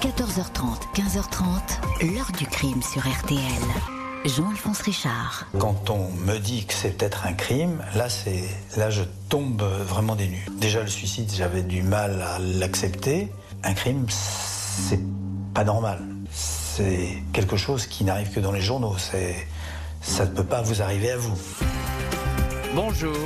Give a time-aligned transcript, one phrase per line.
[0.00, 3.40] 14h30, 15h30, l'heure du crime sur RTL.
[4.26, 5.46] Jean-Alphonse Richard.
[5.58, 8.44] Quand on me dit que c'est peut-être un crime, là, c'est,
[8.76, 10.46] là, je tombe vraiment des nues.
[10.60, 13.32] Déjà, le suicide, j'avais du mal à l'accepter.
[13.64, 15.00] Un crime, c'est
[15.54, 16.02] pas normal.
[16.30, 18.96] C'est quelque chose qui n'arrive que dans les journaux.
[18.98, 19.34] C'est,
[20.02, 21.38] ça ne peut pas vous arriver à vous.
[22.74, 23.16] Bonjour,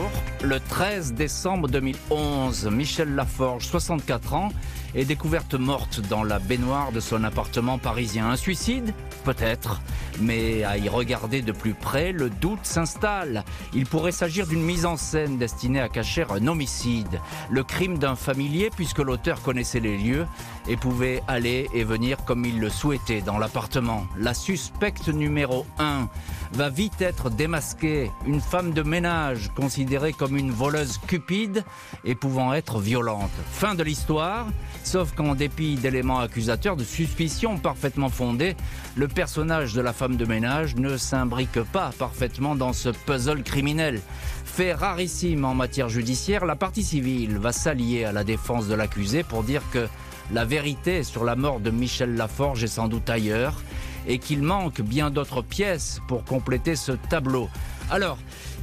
[0.44, 4.50] le 13 décembre 2011, Michel Laforge, 64 ans,
[4.94, 8.30] est découverte morte dans la baignoire de son appartement parisien.
[8.30, 9.80] Un suicide Peut-être.
[10.20, 13.44] Mais à y regarder de plus près, le doute s'installe.
[13.74, 17.20] Il pourrait s'agir d'une mise en scène destinée à cacher un homicide.
[17.50, 20.26] Le crime d'un familier puisque l'auteur connaissait les lieux
[20.68, 24.06] et pouvait aller et venir comme il le souhaitait dans l'appartement.
[24.16, 26.08] La suspecte numéro 1
[26.52, 28.10] va vite être démasquée.
[28.26, 31.64] Une femme de ménage considérée comme une voleuse cupide
[32.04, 33.30] et pouvant être violente.
[33.52, 34.46] Fin de l'histoire,
[34.82, 38.56] sauf qu'en dépit d'éléments accusateurs, de suspicions parfaitement fondées,
[38.96, 44.00] le personnage de la femme de ménage ne s'imbrique pas parfaitement dans ce puzzle criminel.
[44.44, 49.22] Fait rarissime en matière judiciaire, la partie civile va s'allier à la défense de l'accusé
[49.22, 49.86] pour dire que
[50.32, 53.60] la vérité sur la mort de Michel Laforge est sans doute ailleurs
[54.06, 57.48] et qu'il manque bien d'autres pièces pour compléter ce tableau.
[57.90, 58.18] Alors,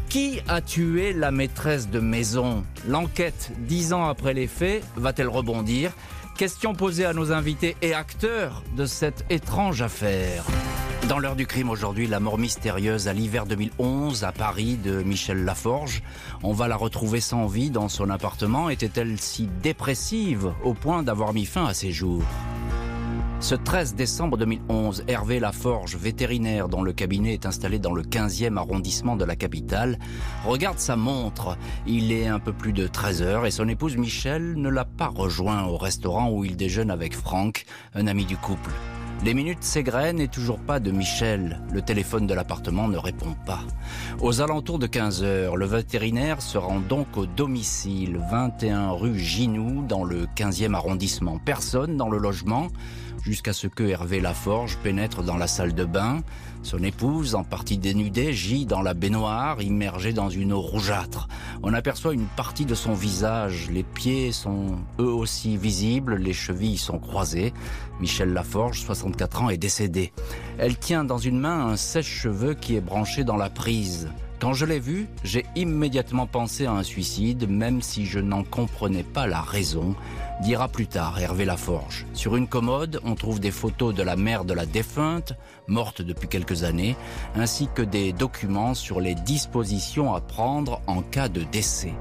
[0.09, 2.63] qui a tué la maîtresse de maison?
[2.88, 5.91] L'enquête, dix ans après les faits, va-t-elle rebondir?
[6.38, 10.45] Question posée à nos invités et acteurs de cette étrange affaire.
[11.09, 15.45] Dans l'heure du crime aujourd'hui, la mort mystérieuse à l'hiver 2011 à Paris de Michel
[15.45, 16.03] Laforge.
[16.44, 18.69] On va la retrouver sans vie dans son appartement.
[18.69, 22.23] Était-elle si dépressive au point d'avoir mis fin à ses jours?
[23.39, 28.57] Ce 13 décembre 2011, Hervé Laforge, vétérinaire dont le cabinet est installé dans le 15e
[28.57, 29.99] arrondissement de la capitale,
[30.45, 31.57] regarde sa montre.
[31.85, 35.07] Il est un peu plus de 13 heures et son épouse Michel ne l'a pas
[35.07, 38.71] rejoint au restaurant où il déjeune avec Franck, un ami du couple.
[39.23, 41.59] Les minutes s'égrènent et toujours pas de Michel.
[41.73, 43.61] Le téléphone de l'appartement ne répond pas.
[44.22, 49.83] Aux alentours de 15 heures, le vétérinaire se rend donc au domicile 21 rue Ginou
[49.88, 51.39] dans le 15e arrondissement.
[51.44, 52.67] Personne dans le logement
[53.27, 56.21] jusqu'à ce que Hervé Laforge pénètre dans la salle de bain.
[56.63, 61.27] Son épouse, en partie dénudée, gît dans la baignoire, immergée dans une eau rougeâtre.
[61.61, 63.69] On aperçoit une partie de son visage.
[63.69, 67.53] Les pieds sont eux aussi visibles, les chevilles sont croisées.
[67.99, 70.13] Michel Laforge, 64 ans, est décédé.
[70.57, 74.07] Elle tient dans une main un sèche-cheveux qui est branché dans la prise.
[74.40, 79.03] Quand je l'ai vu, j'ai immédiatement pensé à un suicide, même si je n'en comprenais
[79.03, 79.96] pas la raison
[80.42, 82.06] dira plus tard Hervé Laforge.
[82.14, 85.34] Sur une commode, on trouve des photos de la mère de la défunte,
[85.68, 86.96] morte depuis quelques années,
[87.36, 91.94] ainsi que des documents sur les dispositions à prendre en cas de décès.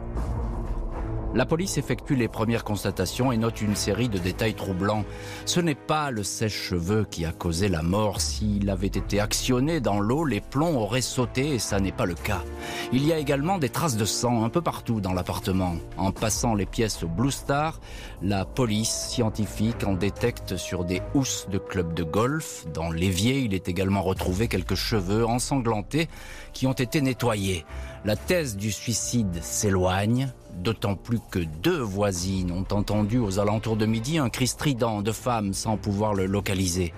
[1.37, 5.05] La police effectue les premières constatations et note une série de détails troublants.
[5.45, 8.23] Ce n'est pas le sèche-cheveux qui a causé la mort.
[8.23, 12.15] S'il avait été actionné dans l'eau, les plombs auraient sauté et ça n'est pas le
[12.15, 12.43] cas.
[12.91, 15.75] Il y a également des traces de sang un peu partout dans l'appartement.
[15.99, 17.81] En passant les pièces au Blue Star,
[18.23, 22.65] la police scientifique en détecte sur des housses de club de golf.
[22.73, 26.09] Dans l'évier, il est également retrouvé quelques cheveux ensanglantés
[26.55, 27.67] qui ont été nettoyés.
[28.07, 33.87] La thèse du suicide s'éloigne d'autant plus que deux voisines ont entendu aux alentours de
[33.87, 36.93] midi un cri strident de femme sans pouvoir le localiser.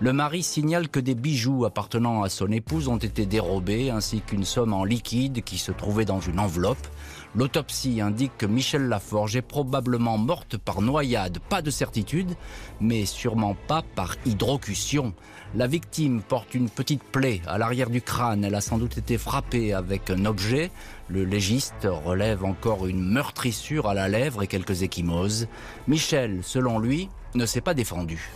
[0.00, 4.44] Le mari signale que des bijoux appartenant à son épouse ont été dérobés ainsi qu'une
[4.44, 6.86] somme en liquide qui se trouvait dans une enveloppe.
[7.34, 12.34] L'autopsie indique que Michel Laforge est probablement morte par noyade, pas de certitude,
[12.80, 15.12] mais sûrement pas par hydrocution.
[15.54, 18.44] La victime porte une petite plaie à l'arrière du crâne.
[18.44, 20.70] Elle a sans doute été frappée avec un objet.
[21.08, 25.48] Le légiste relève encore une meurtrissure à la lèvre et quelques échymoses.
[25.86, 28.30] Michel, selon lui, ne s'est pas défendu.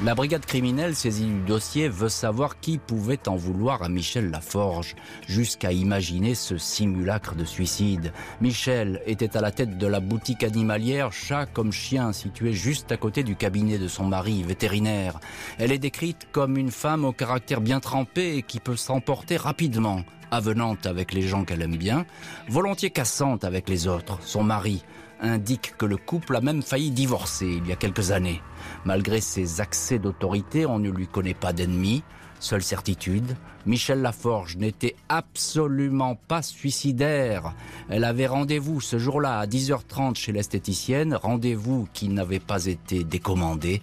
[0.00, 4.96] La brigade criminelle saisie du dossier veut savoir qui pouvait en vouloir à Michel Laforge,
[5.28, 8.12] jusqu'à imaginer ce simulacre de suicide.
[8.40, 12.96] Michel était à la tête de la boutique animalière Chat comme chien située juste à
[12.96, 15.20] côté du cabinet de son mari, vétérinaire.
[15.58, 20.02] Elle est décrite comme une femme au caractère bien trempé et qui peut s'emporter rapidement
[20.32, 22.06] avenante avec les gens qu'elle aime bien,
[22.48, 24.18] volontiers cassante avec les autres.
[24.22, 24.82] Son mari
[25.22, 28.42] indique que le couple a même failli divorcer il y a quelques années.
[28.84, 32.02] Malgré ses accès d'autorité, on ne lui connaît pas d'ennemis.
[32.40, 33.36] Seule certitude,
[33.66, 37.54] Michel Laforge n'était absolument pas suicidaire.
[37.88, 43.80] Elle avait rendez-vous ce jour-là à 10h30 chez l'esthéticienne, rendez-vous qui n'avait pas été décommandé.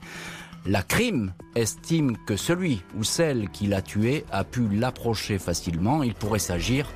[0.66, 6.04] La crime estime que celui ou celle qui l'a tué a pu l'approcher facilement.
[6.04, 6.92] Il pourrait s'agir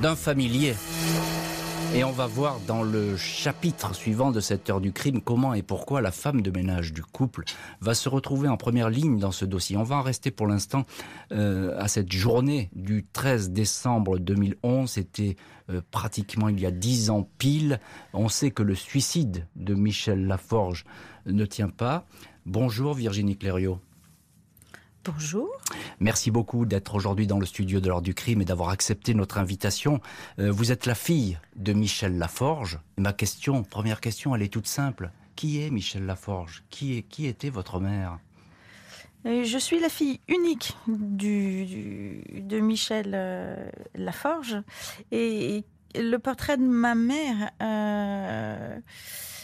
[0.00, 0.74] d'un familier.
[1.96, 5.62] Et on va voir dans le chapitre suivant de cette heure du crime comment et
[5.62, 7.44] pourquoi la femme de ménage du couple
[7.80, 9.78] va se retrouver en première ligne dans ce dossier.
[9.78, 10.84] On va en rester pour l'instant
[11.32, 14.90] euh, à cette journée du 13 décembre 2011.
[14.90, 15.36] C'était
[15.70, 17.80] euh, pratiquement il y a dix ans pile.
[18.12, 20.84] On sait que le suicide de Michel Laforge
[21.24, 22.04] ne tient pas.
[22.44, 23.80] Bonjour Virginie Clériot.
[25.06, 25.48] Bonjour.
[26.00, 29.38] Merci beaucoup d'être aujourd'hui dans le studio de l'heure du crime et d'avoir accepté notre
[29.38, 30.00] invitation.
[30.38, 32.80] Euh, vous êtes la fille de Michel Laforge.
[32.96, 35.10] Ma question, première question, elle est toute simple.
[35.36, 36.64] Qui est Michel Laforge?
[36.70, 38.18] Qui, est, qui était votre mère?
[39.26, 44.56] Euh, je suis la fille unique du, de Michel euh, Laforge
[45.12, 45.64] et
[45.94, 47.50] le portrait de ma mère,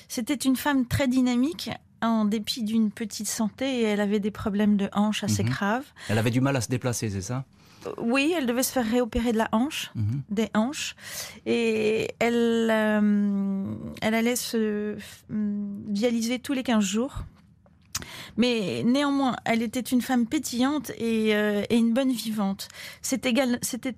[0.08, 1.70] c'était une femme très dynamique
[2.02, 5.50] en dépit d'une petite santé, et elle avait des problèmes de hanche assez mhm.
[5.50, 5.84] graves.
[6.08, 7.44] Elle avait du mal à se déplacer, c'est ça?
[7.98, 10.22] Oui, elle devait se faire réopérer de la hanche, mhm.
[10.30, 10.94] des hanches,
[11.46, 13.64] et elle, euh,
[14.00, 14.96] elle allait se
[15.28, 17.24] dialyser tous les 15 jours
[18.36, 22.68] mais néanmoins, elle était une femme pétillante et, euh, une bonne vivante.
[23.02, 23.32] C'était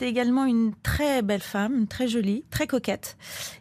[0.01, 3.17] également une très belle femme, très jolie, très coquette.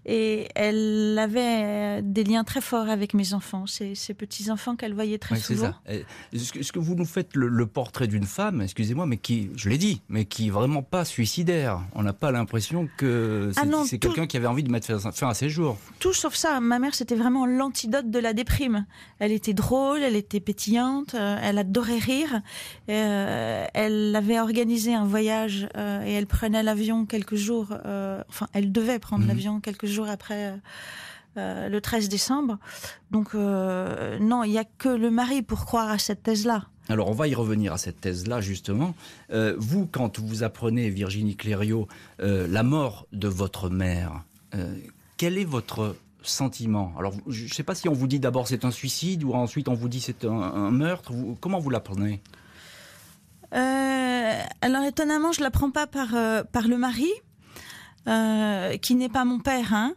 [0.06, 5.38] Et elle avait des liens très forts avec mes enfants, ces, petits-enfants qu'elle voyait très
[5.38, 5.74] souvent.
[5.88, 10.01] Est-ce que vous nous faites le, portrait d'une femme, excusez-moi, mais qui, je l'ai dit,
[10.10, 14.38] mais qui est vraiment pas suicidaire On n'a pas l'impression que c'est ah quelqu'un qui
[14.38, 15.78] avait envie de mettre fin à ses jours.
[16.00, 16.60] Tout sauf ça.
[16.60, 18.86] Ma mère, c'était vraiment l'antidote de la déprime.
[19.19, 22.41] Elle était drôle, elle était pétillante, euh, elle adorait rire.
[22.89, 27.68] Euh, elle avait organisé un voyage euh, et elle prenait l'avion quelques jours,
[28.30, 29.30] enfin elle devait prendre mhm.
[29.30, 30.59] l'avion quelques jours après
[31.35, 32.57] le 13 décembre.
[33.12, 36.65] Donc non, il n'y a que le mari pour croire à cette thèse-là.
[36.89, 38.94] Alors on va y revenir à cette thèse-là justement.
[39.57, 41.88] vous, quand vous apprenez, Virginie Clériot,
[42.19, 44.24] la mort de votre mère,
[45.18, 45.95] quel est votre
[46.28, 49.34] sentiment Alors, je ne sais pas si on vous dit d'abord c'est un suicide ou
[49.34, 51.14] ensuite on vous dit c'est un, meurtre.
[51.40, 52.22] comment vous l'apprenez?
[53.54, 57.12] Euh, Alors, étonnamment, je ne l'apprends pas par, euh, par le mari.
[58.06, 59.74] Euh, qui n'est pas mon père.
[59.74, 59.94] Hein.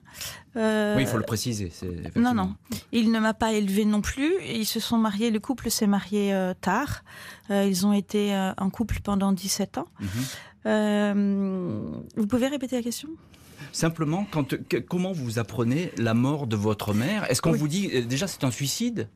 [0.54, 1.72] oui, il faut le préciser.
[2.14, 2.54] Non, non.
[2.92, 4.32] Il ne m'a pas élevé non plus.
[4.44, 7.02] Ils se sont mariés, le couple s'est marié tard.
[7.50, 9.88] ils ont été en couple pendant 17 ans.
[10.64, 12.04] Mhm.
[12.16, 13.08] vous pouvez répéter la question?
[13.76, 14.26] Simplement,
[14.88, 17.30] comment vous apprenez la mort de votre mère?
[17.30, 19.10] Est-ce qu'on vous dit euh, déjà c'est un suicide?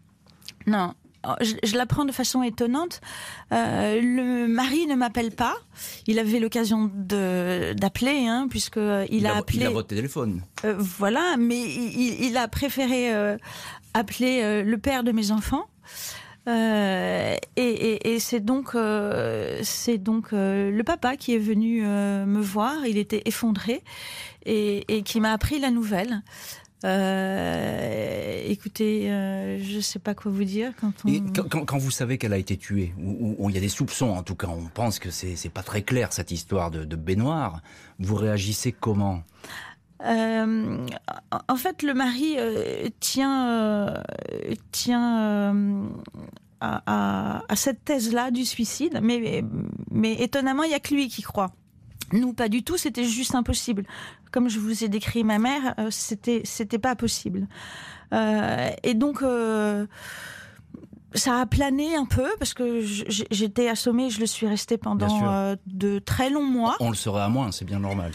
[0.67, 0.93] Non,
[1.41, 3.01] je, l'apprends de façon étonnante.
[3.53, 5.57] Euh, le mari ne m'appelle pas.
[6.07, 8.79] Il avait l'occasion d'appeler, hein, puisque
[9.11, 9.61] il, a, appelé.
[9.61, 10.43] Il a votre téléphone.
[10.67, 13.15] Euh, voilà, mais il, a préféré
[13.95, 15.69] appeler le père de mes enfants.
[16.47, 18.77] Et, c'est donc,
[19.63, 22.87] c'est donc le papa qui est venu me voir.
[22.87, 23.83] Il était effondré
[24.47, 26.23] et, qui m'a appris la nouvelle.
[26.85, 31.65] Euh, écoutez, euh, je ne sais pas quoi vous dire quand on...
[31.67, 34.35] quand, vous savez qu'elle a été tuée, ou il y a des soupçons en tout
[34.35, 37.61] cas, on pense que c'est pas très clair cette histoire de, de baignoire,
[37.99, 39.23] vous réagissez comment?
[40.05, 40.87] Euh,
[41.49, 42.37] en fait, le mari
[43.01, 43.95] tient,
[44.73, 45.85] tient
[46.61, 49.45] à, à, cette thèse-là du suicide, mais,
[49.91, 51.53] mais étonnamment, il n'y a que lui qui croit.
[52.13, 53.85] Nous, pas du tout, c'était juste impossible.
[54.33, 57.47] Comme je vous ai décrit ma mère, euh, c'était c'était pas possible.
[58.13, 59.87] Euh, et donc euh,
[61.15, 65.99] ça a plané un peu parce que j'étais assommée, je le suis restée pendant de
[66.01, 66.77] très longs mois.
[66.81, 68.13] On le serait à moins, c'est bien normal.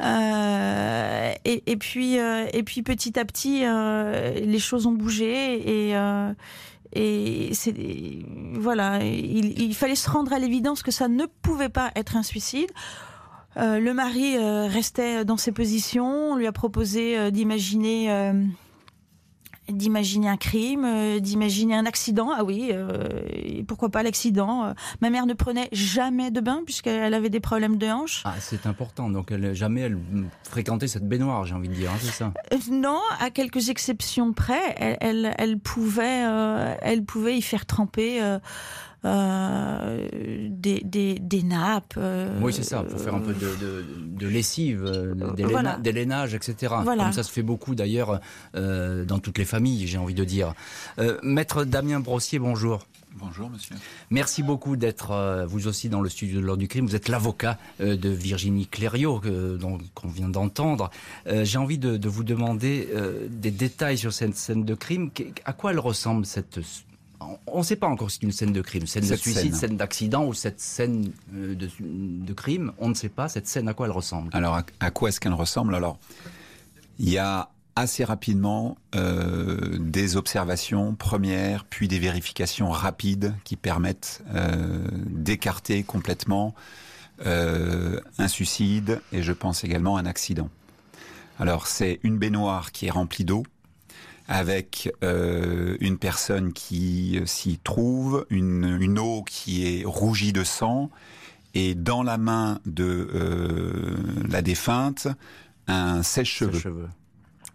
[0.00, 5.96] Et, puis et puis petit à petit, les choses ont bougé et
[6.92, 7.74] et c'est
[8.54, 12.70] voilà, il, fallait se rendre à l'évidence que ça ne pouvait pas être un suicide.
[13.56, 16.32] Euh, le mari euh, restait dans ses positions.
[16.32, 18.32] On lui a proposé euh, d'imaginer
[19.68, 22.30] d'imaginer un crime, d'imaginer un accident.
[22.36, 22.72] Ah oui,
[23.66, 27.86] pourquoi pas l'accident Ma mère ne prenait jamais de bain puisqu'elle avait des problèmes de
[27.86, 28.22] hanche.
[28.24, 29.10] Ah, c'est important.
[29.10, 29.98] Donc elle, jamais elle
[30.42, 32.32] fréquentait cette baignoire, j'ai envie de dire, hein, c'est ça?
[32.70, 36.24] Non, à quelques exceptions près, elle, elle pouvait,
[36.82, 38.20] elle pouvait y faire tremper
[39.04, 40.08] euh,
[40.50, 41.94] des, des, nappes.
[41.96, 42.84] Euh, oui, c'est ça.
[42.88, 46.74] Faut faire un peu de, de, lessive, euh, d'élénage, etc.
[46.84, 48.20] Comme ça se fait beaucoup d'ailleurs
[48.54, 50.54] dans toutes les familles, j'ai envie de dire.
[51.22, 52.86] Maître Damien Brossier, bonjour.
[53.18, 53.74] Bonjour monsieur.
[54.10, 56.86] Merci beaucoup d'être vous aussi dans le studio de l'ordre du crime.
[56.86, 59.22] Vous êtes l'avocat de Virginie Clériot
[59.94, 60.90] qu'on vient d'entendre.
[61.26, 62.88] J'ai envie de, de, vous demander
[63.30, 65.10] des détails sur cette scène de crime.
[65.44, 66.60] À quoi elle ressemble cette
[67.46, 69.76] on ne sait pas encore si c'est une scène de crime, scène de suicide, scène,
[69.76, 72.72] d'accident ou cette scène euh, de, crime.
[72.78, 74.30] On ne sait pas cette scène à quoi elle ressemble.
[74.32, 75.74] Alors à, quoi est-ce qu'elle ressemble?
[75.74, 75.98] Alors
[76.98, 84.22] Il y a assez rapidement euh, des observations premières, puis des vérifications rapides qui permettent
[84.34, 86.54] euh, d'écarter complètement
[87.24, 90.48] euh, un suicide et je pense également un accident.
[91.38, 93.44] Alors c'est une baignoire qui est remplie d'eau
[94.28, 100.90] avec euh, une personne qui s'y trouve, une, une, eau qui est rougie de sang
[101.54, 103.96] et dans la main de euh,
[104.28, 105.08] la défunte
[105.68, 106.52] un sèche-cheveux.
[106.52, 106.68] Sèche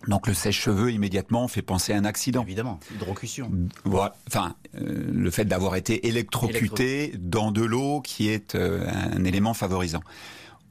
[0.08, 2.44] donc le sèche-cheveux immédiatement fait penser à un accident.
[2.44, 3.52] Évidemment, hydrocution.
[3.84, 4.16] Voilà.
[4.28, 9.24] Enfin, euh, le fait d'avoir été électrocuté Électro dans de l'eau qui est euh, un
[9.24, 10.02] élément favorisant.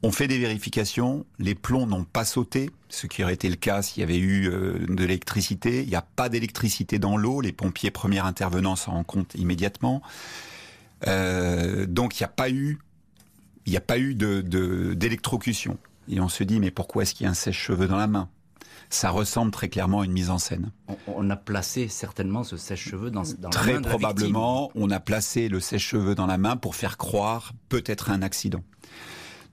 [0.02, 3.82] On fait des vérifications, les plombs n'ont pas sauté, ce qui aurait été le cas
[3.82, 5.82] s'il y avait eu euh, de l'électricité.
[5.82, 10.00] Il n'y a pas d'électricité dans l'eau, les pompiers premiers intervenants s'en rendent compte immédiatement.
[11.06, 12.78] Euh, donc il n'y a pas eu,
[13.66, 14.40] il n'y a pas eu de
[14.94, 15.76] d'électrocution.
[16.08, 18.28] Et on se dit mais pourquoi est-ce qu'il y a un sèche-cheveux dans la main?
[18.88, 20.72] Ça ressemble très clairement à une mise en scène.
[21.06, 25.48] On, a placé certainement ce sèche-cheveux dans, dans très la main probablement, on a placé
[25.48, 28.64] le sèche-cheveux dans la main pour faire croire peut-être un accident.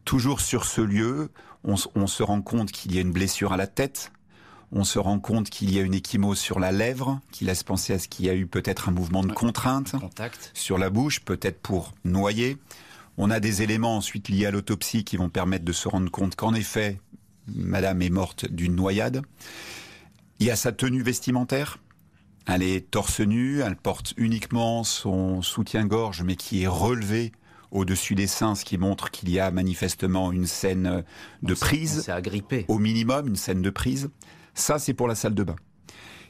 [0.08, 1.30] Toujours sur ce lieu,
[1.66, 4.14] on, on se rend compte qu'il y a une blessure à la tête.
[4.72, 7.92] On se rend compte qu'il y a une échymose sur la lèvre, qui laisse penser
[7.92, 10.52] à ce qu'il y a eu peut-être un mouvement de contrainte Contact.
[10.54, 12.58] sur la bouche, peut-être pour noyer.
[13.18, 16.38] On a des éléments ensuite liés à l'autopsie qui vont permettre de se rendre compte
[16.38, 17.02] qu'en effet,
[17.48, 19.24] Madame est morte d'une noyade.
[20.40, 21.80] Il y a sa tenue vestimentaire.
[22.46, 27.34] Elle est torse nu, elle porte uniquement son soutien-gorge, mais qui est relevé
[27.72, 31.04] au-dessus des seins, ce qui montre qu'il y a manifestement une scène
[31.44, 32.02] de on prise.
[32.06, 32.66] C'est agrippé.
[32.68, 34.10] Au minimum, une scène de prise.
[34.54, 35.56] Ça, c'est pour la salle de bain.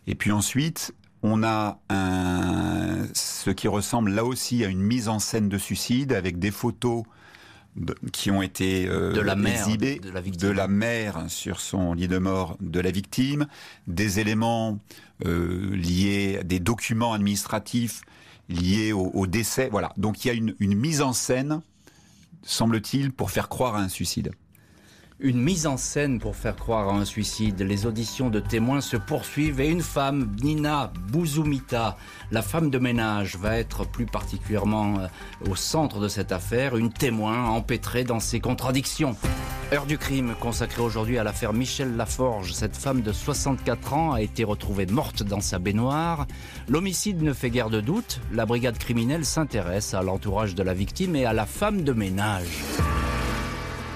[0.08, 5.20] Et puis ensuite, on a un, ce qui ressemble là aussi à une mise en
[5.20, 7.03] scène de suicide avec des photos
[8.12, 11.94] qui ont été euh, de la mère, exhibées de la, de la mère sur son
[11.94, 13.48] lit de mort de la victime,
[13.86, 14.79] des éléments
[15.25, 18.01] euh, liés à des documents administratifs
[18.50, 19.70] liés au, décès.
[19.72, 19.94] Voilà.
[19.98, 21.62] Donc il y a une, une mise en scène,
[22.44, 24.32] semble-t-il, pour faire croire à un suicide.
[25.19, 27.63] Une mise en scène pour faire croire à un suicide.
[27.63, 31.97] Les auditions de témoins se poursuivent et une femme, Nina Bouzoumita,
[32.29, 35.07] la femme de ménage, va être plus particulièrement euh,
[35.50, 39.15] au centre de cette affaire, une témoin empêtrée dans ses contradictions.
[39.74, 42.53] Heure du crime consacrée aujourd'hui à l'affaire Michel Laforge.
[42.53, 46.27] Cette femme de 64 ans a été retrouvée morte dans sa baignoire.
[46.69, 48.21] L'homicide ne fait guère de doute.
[48.33, 52.63] La brigade criminelle s'intéresse à l'entourage de la victime et à la femme de ménage.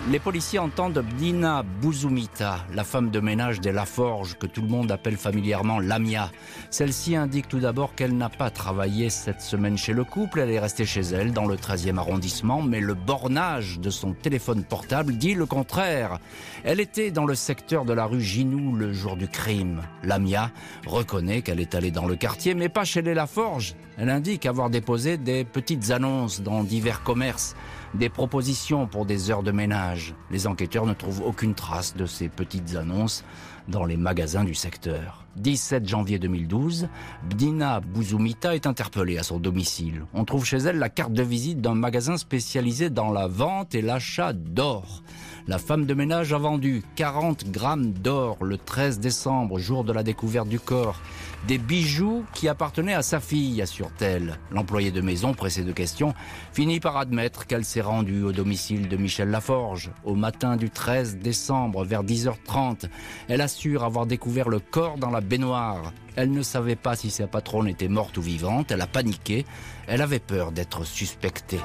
[0.09, 4.91] Les policiers entendent Bdina Bouzoumita, la femme de ménage des Laforges, que tout le monde
[4.91, 6.31] appelle familièrement Lamia.
[6.71, 10.59] Celle-ci indique tout d'abord qu'elle n'a pas travaillé cette semaine chez le couple, elle est
[10.59, 15.35] restée chez elle dans le 13e arrondissement, mais le bornage de son téléphone portable dit
[15.35, 16.17] le contraire.
[16.63, 19.83] Elle était dans le secteur de la rue Ginou le jour du crime.
[20.03, 20.49] Lamia
[20.87, 23.75] reconnaît qu'elle est allée dans le quartier, mais pas chez les Laforges.
[23.97, 27.55] Elle indique avoir déposé des petites annonces dans divers commerces
[27.93, 30.15] des propositions pour des heures de ménage.
[30.31, 33.25] Les enquêteurs ne trouvent aucune trace de ces petites annonces
[33.67, 35.25] dans les magasins du secteur.
[35.37, 36.87] 17 janvier 2012,
[37.29, 40.05] Bdina Bouzoumita est interpellée à son domicile.
[40.13, 43.81] On trouve chez elle la carte de visite d'un magasin spécialisé dans la vente et
[43.81, 45.03] l'achat d'or.
[45.51, 50.01] La femme de ménage a vendu 40 grammes d'or le 13 décembre, jour de la
[50.01, 51.01] découverte du corps.
[51.45, 54.39] Des bijoux qui appartenaient à sa fille, assure-t-elle.
[54.49, 56.13] L'employé de maison, pressé de questions,
[56.53, 59.91] finit par admettre qu'elle s'est rendue au domicile de Michel Laforge.
[60.05, 62.85] Au matin du 13 décembre, vers 10h30,
[63.27, 65.91] elle assure avoir découvert le corps dans la baignoire.
[66.15, 68.71] Elle ne savait pas si sa patronne était morte ou vivante.
[68.71, 69.45] Elle a paniqué.
[69.87, 71.59] Elle avait peur d'être suspectée.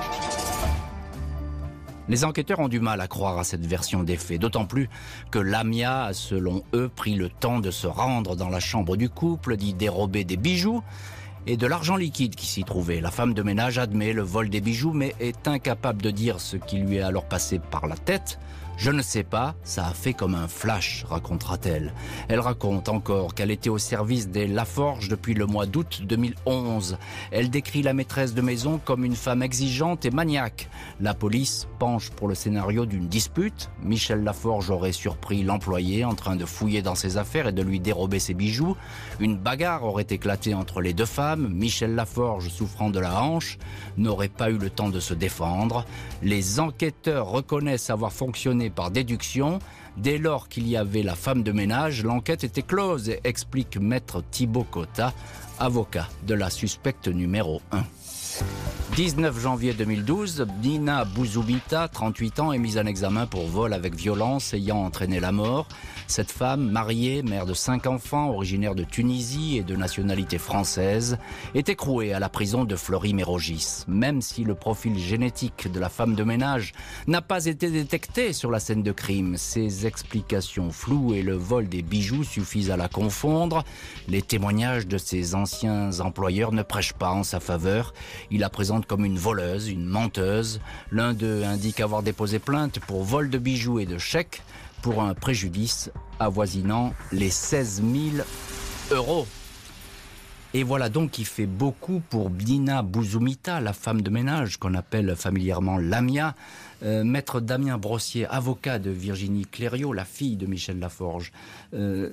[2.08, 4.88] Les enquêteurs ont du mal à croire à cette version des faits, d'autant plus
[5.30, 9.08] que Lamia a, selon eux, pris le temps de se rendre dans la chambre du
[9.08, 10.82] couple, d'y dérober des bijoux
[11.48, 13.00] et de l'argent liquide qui s'y trouvait.
[13.00, 16.56] La femme de ménage admet le vol des bijoux, mais est incapable de dire ce
[16.56, 18.38] qui lui est alors passé par la tête.
[18.76, 21.94] Je ne sais pas, ça a fait comme un flash, racontera-t-elle.
[22.28, 26.98] Elle raconte encore qu'elle était au service des Laforge depuis le mois d'août 2011.
[27.30, 30.68] Elle décrit la maîtresse de maison comme une femme exigeante et maniaque.
[31.00, 33.70] La police penche pour le scénario d'une dispute.
[33.82, 37.80] Michel Laforge aurait surpris l'employé en train de fouiller dans ses affaires et de lui
[37.80, 38.76] dérober ses bijoux.
[39.20, 41.48] Une bagarre aurait éclaté entre les deux femmes.
[41.50, 43.56] Michel Laforge, souffrant de la hanche,
[43.96, 45.86] n'aurait pas eu le temps de se défendre.
[46.22, 49.58] Les enquêteurs reconnaissent avoir fonctionné par déduction.
[49.96, 54.64] Dès lors qu'il y avait la femme de ménage, l'enquête était close, explique maître Thibaut
[54.64, 55.12] Cotta,
[55.58, 57.82] avocat de la suspecte numéro 1.
[58.36, 58.76] France.
[58.96, 64.54] 19 janvier 2012, Nina Bouzoubita, 38 ans, est mise en examen pour vol avec violence
[64.54, 65.68] ayant entraîné la mort.
[66.06, 71.18] Cette femme, mariée, mère de cinq enfants, originaire de Tunisie et de nationalité française,
[71.54, 73.84] est écrouée à la prison de Fleury-Mérogis.
[73.86, 76.72] Même si le profil génétique de la femme de ménage
[77.06, 81.68] n'a pas été détecté sur la scène de crime, ses explications floues et le vol
[81.68, 83.62] des bijoux suffisent à la confondre.
[84.08, 87.92] Les témoignages de ses anciens employeurs ne prêchent pas en sa faveur.
[88.30, 90.60] Il la présente comme une voleuse, une menteuse.
[90.90, 94.42] L'un d'eux indique avoir déposé plainte pour vol de bijoux et de chèques
[94.82, 98.26] pour un préjudice avoisinant les 16 000
[98.90, 99.26] euros.
[100.56, 105.14] Et voilà donc qui fait beaucoup pour Bina Bouzoumita, la femme de ménage qu'on appelle
[105.14, 106.34] familièrement Lamia.
[106.82, 111.30] Euh, Maître Damien Brossier, avocat de Virginie Clériot, la fille de Michel Laforge.
[111.74, 112.08] Euh,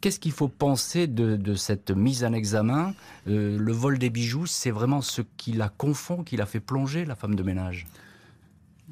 [0.00, 2.92] qu'est-ce qu'il faut penser de, cette mise en examen?
[3.28, 7.04] Euh, Le vol des bijoux, c'est vraiment ce qui la confond, qui la fait plonger,
[7.04, 7.86] la femme de ménage?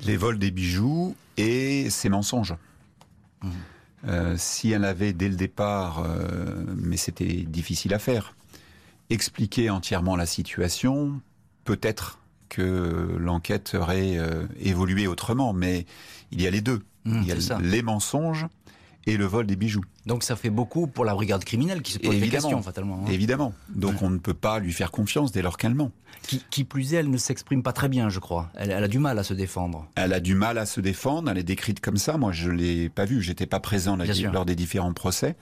[0.06, 2.54] Les vols des bijoux et ses mensonges.
[3.42, 4.36] Mmh.
[4.36, 6.06] si elle avait dès le départ,
[6.76, 8.34] mais c'était difficile à faire,
[9.10, 11.20] expliqué entièrement la situation,
[11.64, 15.86] peut-être que l'enquête aurait euh, évolué autrement, mais
[16.30, 16.82] il y a les deux.
[17.04, 18.46] Mmh, il y a les mensonges
[19.06, 19.84] et le vol des bijoux.
[20.08, 23.04] Donc ça fait beaucoup pour la brigade criminelle qui se pose des questions fatalement.
[23.04, 23.10] Hein.
[23.12, 23.52] Évidemment.
[23.68, 25.92] Donc on ne peut pas lui faire confiance dès lors qu'elle ment.
[26.50, 28.50] Qui, plus est, elle ne s'exprime pas très bien, je crois.
[28.54, 29.86] Elle, a du mal à se défendre.
[29.94, 31.30] Elle a du mal à se défendre.
[31.30, 32.16] Elle est décrite comme ça.
[32.16, 33.22] Moi, je l'ai pas vue.
[33.22, 33.96] J'étais pas présent
[34.32, 35.36] lors des différents procès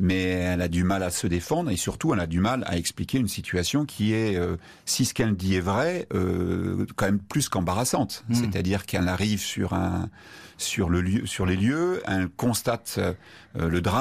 [0.00, 2.76] mais elle a du mal à se défendre et surtout elle a du mal à
[2.76, 4.56] expliquer une situation qui est, euh,
[4.86, 8.24] si ce qu'elle dit est vrai, euh, quand même plus qu'embarrassante.
[8.28, 8.34] Hmm.
[8.34, 10.08] C'est-à-dire qu'elle arrive sur un
[10.56, 13.14] sur le lieu, sur les lieux, elle constate euh,
[13.56, 13.93] le drame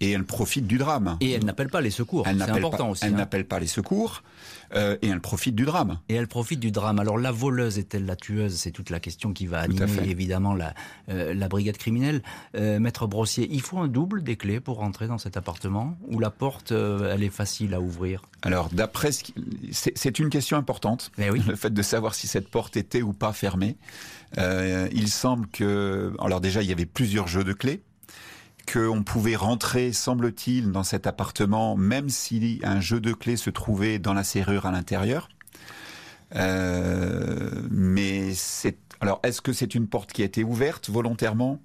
[0.00, 1.16] et elle profite du drame.
[1.20, 2.26] Et elle n'appelle pas les secours.
[2.26, 3.04] C'est important aussi.
[3.04, 3.18] Elle hein.
[3.18, 4.22] n'appelle pas les secours.
[4.74, 5.98] Euh, et elle profite du drame.
[6.08, 6.98] Et elle profite du drame.
[6.98, 8.56] Alors la voleuse est-elle la tueuse?
[8.56, 10.74] C'est toute la question qui va animer évidemment la,
[11.08, 12.22] euh, la brigade criminelle.
[12.56, 15.96] Euh, Maître Brossier, il faut un double des clés pour rentrer dans cet appartement?
[16.08, 18.22] Ou la porte, elle est facile à ouvrir?
[18.42, 19.24] Alors d'après ce
[19.72, 21.10] c'est une question importante.
[21.18, 21.42] Oui.
[21.46, 23.76] Le fait de savoir si cette porte était ou pas fermée.
[24.36, 26.12] il semble que...
[26.18, 27.82] Alors déjà, il y avait plusieurs jeux de clés
[28.70, 33.98] qu'on pouvait rentrer, semble-t-il, dans cet appartement, même si un jeu de clés se trouvait
[33.98, 35.28] dans la serrure à l'intérieur.
[36.34, 38.32] Euh, mais
[39.00, 41.60] alors, est-ce que c'est une porte qui a été ouverte volontairement?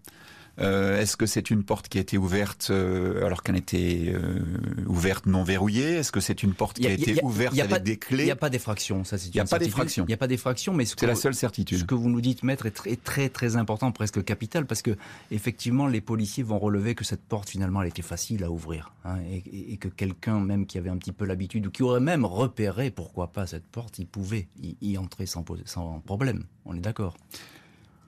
[0.61, 4.39] Est-ce que c'est une porte qui a été ouverte euh, alors qu'elle était euh,
[4.85, 5.95] ouverte non verrouillée?
[5.95, 8.23] Est-ce que c'est une porte qui a, été ouverte avec des clés?
[8.23, 10.05] Il n'y a pas d'effraction, ça c'est Il n'y a pas d'effraction.
[10.05, 11.79] Il n'y a pas d'effraction, mais c'est la seule certitude.
[11.79, 14.95] Ce que vous nous dites, maître, est très très, très important, presque capital, parce que
[15.31, 19.17] effectivement, les policiers vont relever que cette porte finalement, elle était facile à ouvrir, hein,
[19.29, 22.91] et, que quelqu'un même qui avait un petit peu l'habitude ou qui aurait même repéré,
[22.91, 24.47] pourquoi pas cette porte, il pouvait
[24.81, 26.45] y, entrer sans, sans problème.
[26.65, 27.17] On est d'accord?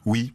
[0.06, 0.34] Oui,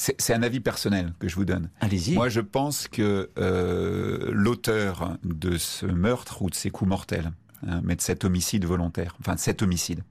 [0.00, 1.68] c'est un avis personnel que je vous donne.
[1.80, 2.14] Allez-y.
[2.14, 7.32] Moi, je pense que euh, l'auteur de ce meurtre ou de ces coups mortels,
[7.66, 10.02] hein, mais de cet homicide volontaire, enfin de cet homicide,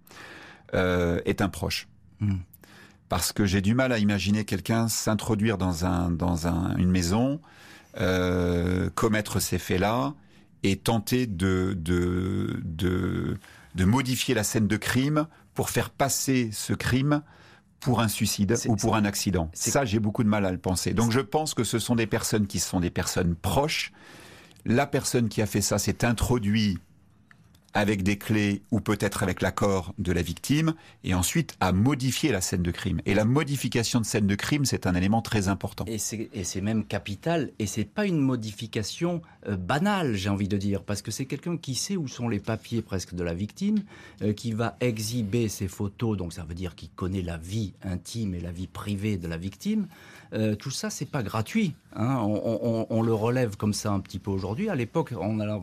[0.75, 1.87] euh, est un proche.
[2.19, 2.37] Hmm.
[3.07, 7.41] Parce que j'ai du mal à imaginer quelqu'un s'introduire dans un dans un, une maison,
[7.99, 10.13] euh, commettre ces faits-là
[10.61, 13.39] et tenter de, de de
[13.73, 15.25] de modifier la scène de crime
[15.55, 17.23] pour faire passer ce crime
[17.79, 19.49] pour un suicide ou pour un accident.
[19.53, 20.93] Ça, j'ai beaucoup de mal à le penser.
[20.93, 23.91] Donc je pense que ce sont des personnes qui sont des personnes proches.
[24.65, 26.79] La personne qui a fait ça s'est introduit
[27.73, 32.41] avec des clés ou peut-être avec l'accord de la victime, et ensuite à modifier la
[32.41, 33.01] scène de crime.
[33.05, 35.85] Et la modification de scène de crime, c'est un élément très important.
[35.87, 40.83] Et c'est même capital, et c'est pas une modification euh, banale, j'ai envie de dire,
[40.83, 43.83] parce que c'est quelqu'un qui sait où sont les papiers presque de la victime,
[44.21, 48.33] euh, qui va exhiber ses photos, donc ça veut dire qu'il connaît la vie intime
[48.33, 49.87] et la vie privée de la victime.
[50.33, 51.73] Euh, tout ça, c'est pas gratuit.
[51.95, 52.17] Hein.
[52.19, 54.69] On, le relève comme ça un petit peu aujourd'hui.
[54.69, 55.59] À l'époque, on a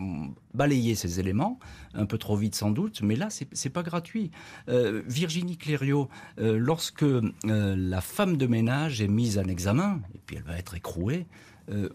[0.54, 1.58] balayé ces éléments,
[1.94, 4.30] un peu trop vite sans doute, mais là, c'est pas gratuit.
[4.68, 6.08] Euh, Virginie Clériot,
[6.40, 7.04] euh, lorsque
[7.44, 11.26] la femme de ménage est mise en examen, et puis elle va être écrouée,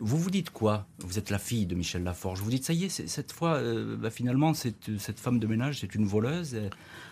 [0.01, 0.85] vous vous dites quoi?
[0.99, 2.41] Vous êtes la fille de Michel Laforge.
[2.41, 3.61] Vous dites, ça y est, cette fois,
[3.97, 6.57] bah, finalement, cette, femme de ménage, c'est une voleuse,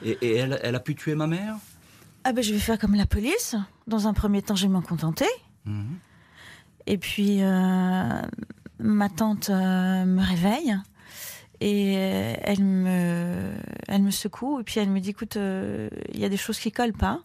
[0.04, 1.56] et, elle, elle, a pu tuer ma mère?
[2.26, 3.56] Ah ben, je vais faire comme la police.
[3.88, 5.26] Dans un premier temps, je vais m'en contenter.
[6.86, 8.22] Et puis, euh,
[8.80, 10.76] ma tante euh, me réveille
[11.62, 13.52] et elle me,
[13.88, 16.58] elle me secoue et puis elle me dit, écoute, euh, il y a des choses
[16.58, 17.22] qui collent pas.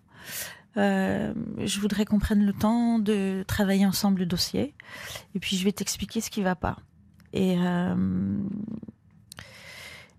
[0.77, 4.75] je voudrais qu'on prenne le temps de travailler ensemble le dossier
[5.35, 6.77] et puis je vais t'expliquer ce qui va pas.
[7.33, 7.57] Et,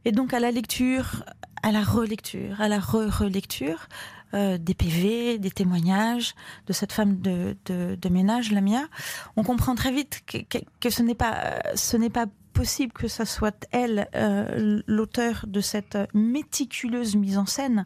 [0.06, 1.24] et donc à la lecture,
[1.62, 3.90] à la relecture, à la re-relecture
[4.36, 6.36] euh, des PV, des témoignages
[6.68, 8.88] de cette femme de, de, de ménage, Lamia,
[9.36, 13.08] on comprend très vite que, que, que ce n'est pas, ce n'est pas possible que
[13.08, 17.86] ça soit elle euh, l'auteur de cette méticuleuse mise en scène.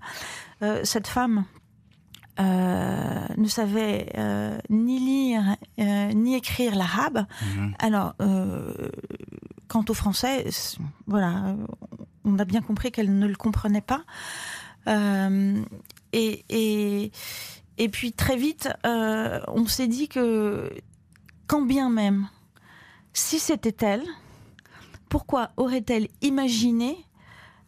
[0.61, 1.43] Euh, cette femme
[2.39, 4.13] euh, ne savait
[4.69, 7.25] ni lire ni écrire l'arabe.
[7.43, 7.73] Mhm.
[7.79, 8.13] Alors,
[9.67, 10.45] quant au français,
[11.07, 11.55] voilà,
[12.23, 14.03] on a bien compris qu'elle ne le comprenait pas.
[16.13, 17.11] Et, et,
[17.77, 20.71] et puis très vite, euh, on s'est dit que,
[21.47, 22.27] quand bien même,
[23.13, 24.03] si c'était elle,
[25.09, 26.97] pourquoi aurait-elle imaginé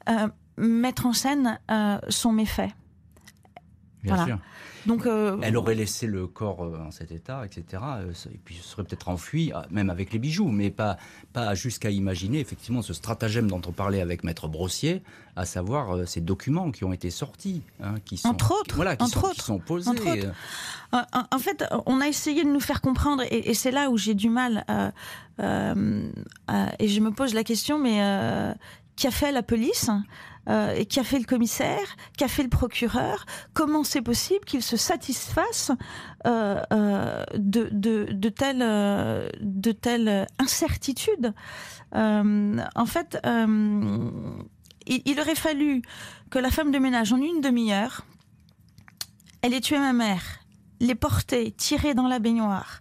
[0.09, 0.27] euh,
[0.57, 2.73] mettre en scène euh, son méfait?
[4.03, 4.25] Bien Voilà.
[4.25, 4.39] sûr.
[4.85, 7.83] Donc, euh, Elle aurait laissé le corps euh, en cet état, etc.
[7.99, 10.97] euh, Et puis se serait peut-être enfui, ah, même avec les bijoux, mais pas,
[11.33, 15.03] pas jusqu'à imaginer effectivement ce stratagème dont on parlait avec Maître Brossier,
[15.35, 19.03] à savoir ces documents qui ont été sortis, hein, qui sont, Entre autres, voilà, qui,
[19.03, 19.89] entre sont, autres, qui sont posés.
[19.89, 20.27] entre autres.
[20.91, 24.13] En, fait, on a essayé de nous faire comprendre, et, et c'est là où j'ai
[24.13, 24.65] du mal,
[25.39, 28.53] et je me pose la question, mais euh,
[28.95, 29.89] qu'a fait la police?
[30.49, 34.77] Euh, et qu'a fait le commissaire, qu'a fait le procureur Comment c'est possible qu'ils se
[34.77, 35.71] satisfassent
[36.25, 41.33] euh, euh, de, de, telles euh, de telles incertitudes
[41.93, 43.17] Euh, En fait,
[44.87, 45.81] il, il aurait fallu
[46.29, 48.05] que la femme de ménage, en une demi-heure,
[49.41, 50.23] elle ait tué ma mère,
[50.79, 52.79] l'ait portée, tirée dans la baignoire,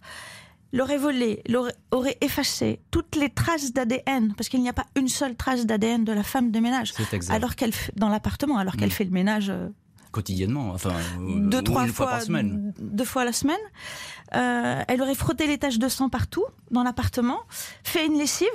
[0.73, 5.07] l'aurait volée, l'aurait aurait effacé toutes les traces d'ADN, parce qu'il n'y a pas une
[5.07, 6.93] seule trace d'ADN de la femme de ménage.
[7.29, 8.91] Alors qu'elle dans l'appartement, alors qu'elle Mm.
[8.91, 9.69] fait le ménage euh,
[10.11, 12.73] quotidiennement, enfin, ou- deux ou trois une fois, par semaine.
[12.79, 13.59] deux fois la semaine.
[14.35, 17.39] Euh, elle aurait frotté les taches de sang partout dans l'appartement,
[17.83, 18.47] fait une lessive.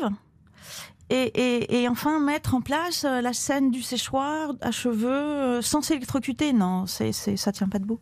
[1.09, 5.63] Et, et, et enfin mettre en place euh, la scène du séchoir à cheveux euh,
[5.63, 6.53] sans s'électrocuter.
[6.53, 8.01] Non, c'est, c'est, ça tient pas debout.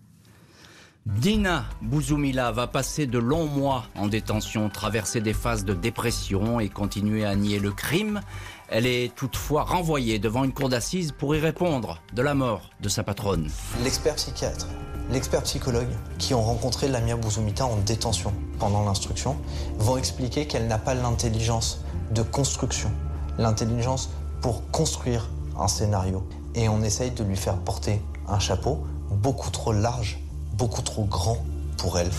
[1.07, 6.71] Dina Bouzoumila va passer de longs mois en détention, traverser des phases de dépression et
[6.71, 8.23] continuer à nier le crime.
[8.71, 12.89] Elle est toutefois renvoyée devant une cour d'assises pour y répondre de la mort de
[12.89, 13.51] sa patronne.
[13.83, 14.67] L'expert psychiatre,
[15.11, 19.37] l'expert psychologue qui ont rencontré Lamia Bouzoumita en détention pendant l'instruction
[19.79, 22.91] vont expliquer qu'elle n'a pas l'intelligence de construction,
[23.37, 24.09] l'intelligence
[24.41, 26.27] pour construire un scénario.
[26.55, 30.19] Et on essaye de lui faire porter un chapeau beaucoup trop large,
[30.57, 31.45] beaucoup trop grand
[31.77, 32.11] pour elle.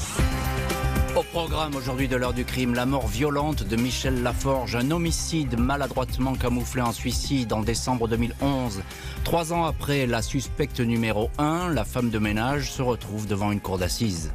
[1.15, 5.57] Au programme aujourd'hui de l'heure du crime, la mort violente de Michel Laforge, un homicide
[5.57, 8.81] maladroitement camouflé en suicide en décembre 2011.
[9.23, 13.61] Trois ans après, la suspecte numéro 1, la femme de ménage, se retrouve devant une
[13.61, 14.33] cour d'assises.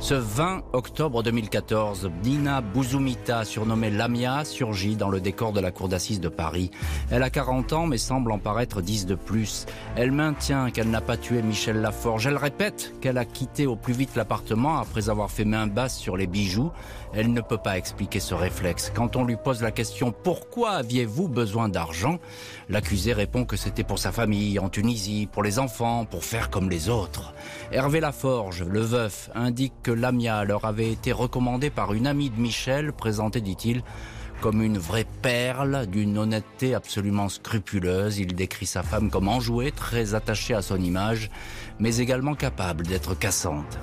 [0.00, 5.88] Ce 20 octobre 2014, Dina Bouzoumita, surnommée Lamia, surgit dans le décor de la cour
[5.88, 6.70] d'assises de Paris.
[7.10, 9.66] Elle a 40 ans mais semble en paraître 10 de plus.
[9.96, 12.28] Elle maintient qu'elle n'a pas tué Michel Laforge.
[12.28, 16.16] Elle répète qu'elle a quitté au plus vite l'appartement après avoir fait main basse sur
[16.16, 16.70] les bijoux.
[17.12, 18.92] Elle ne peut pas expliquer ce réflexe.
[18.94, 22.18] Quand on lui pose la question pourquoi aviez-vous besoin d'argent,
[22.68, 26.70] l'accusé répond que c'était pour sa famille en Tunisie, pour les enfants, pour faire comme
[26.70, 27.34] les autres.
[27.72, 32.38] Hervé Laforge, le veuf, indique que Lamia leur avait été recommandée par une amie de
[32.38, 33.82] Michel, présentée, dit-il,
[34.42, 38.18] comme une vraie perle d'une honnêteté absolument scrupuleuse.
[38.18, 41.30] Il décrit sa femme comme enjouée, très attachée à son image,
[41.78, 43.78] mais également capable d'être cassante.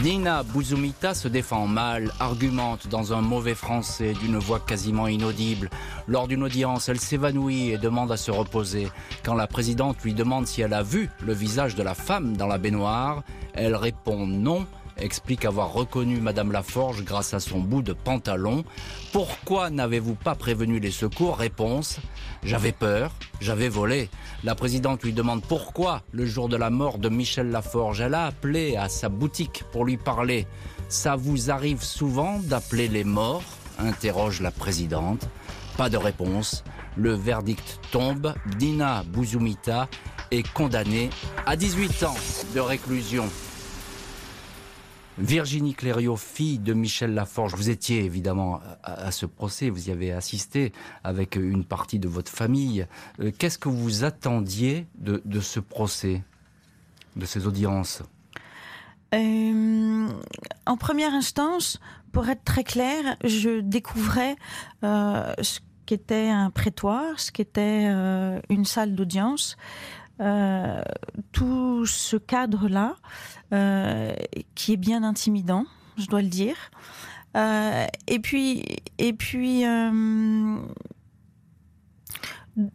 [0.00, 5.70] Nina Bouzoumita se défend mal, argumente dans un mauvais français d'une voix quasiment inaudible.
[6.06, 8.88] Lors d'une audience, elle s'évanouit et demande à se reposer.
[9.24, 12.46] Quand la présidente lui demande si elle a vu le visage de la femme dans
[12.46, 14.66] la baignoire, elle répond non
[15.00, 18.64] explique avoir reconnu Madame Laforge grâce à son bout de pantalon.
[19.12, 21.38] Pourquoi n'avez-vous pas prévenu les secours?
[21.38, 21.98] Réponse
[22.42, 24.08] J'avais peur, j'avais volé.
[24.44, 28.26] La présidente lui demande pourquoi, le jour de la mort de Michel Laforge, elle a
[28.26, 30.46] appelé à sa boutique pour lui parler.
[30.88, 33.44] Ça vous arrive souvent d'appeler les morts?
[33.78, 35.28] Interroge la présidente.
[35.76, 36.64] Pas de réponse.
[36.96, 38.34] Le verdict tombe.
[38.58, 39.88] Dina Bouzoumita
[40.30, 41.10] est condamnée
[41.46, 42.16] à 18 ans
[42.54, 43.28] de réclusion.
[45.20, 50.12] Virginie Clériot, fille de Michel Laforge, vous étiez évidemment à, ce procès, vous y avez
[50.12, 50.72] assisté
[51.04, 52.86] avec une partie de votre famille.
[53.20, 56.22] Euh, Qu'est-ce que vous attendiez de, ce procès,
[57.16, 58.02] de ces audiences?
[59.14, 60.08] Euh,
[60.66, 61.80] en première instance,
[62.12, 64.36] pour être très clair, je découvrais
[64.84, 67.84] euh, ce qu'était un prétoire, ce qu'était
[68.48, 69.56] une salle d'audience,
[70.20, 70.82] euh,
[71.32, 72.96] tout ce cadre-là,
[73.52, 74.12] euh,
[74.54, 75.64] qui est bien intimidant,
[75.96, 76.56] je dois le dire.
[77.36, 78.64] Euh, et puis,
[78.98, 79.62] et puis,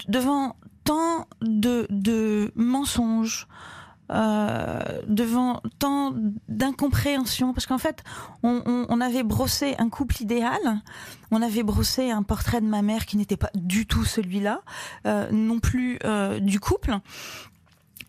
[0.08, 3.48] devant tant de mensonges,
[4.12, 6.14] euh, devant tant
[6.48, 8.04] d'incompréhension, parce qu'en fait,
[8.44, 10.60] on, avait brossé un couple idéal,
[11.32, 14.62] on avait brossé un portrait de ma mère qui n'était pas du tout celui-là,
[15.06, 17.00] euh, non plus euh, du couple.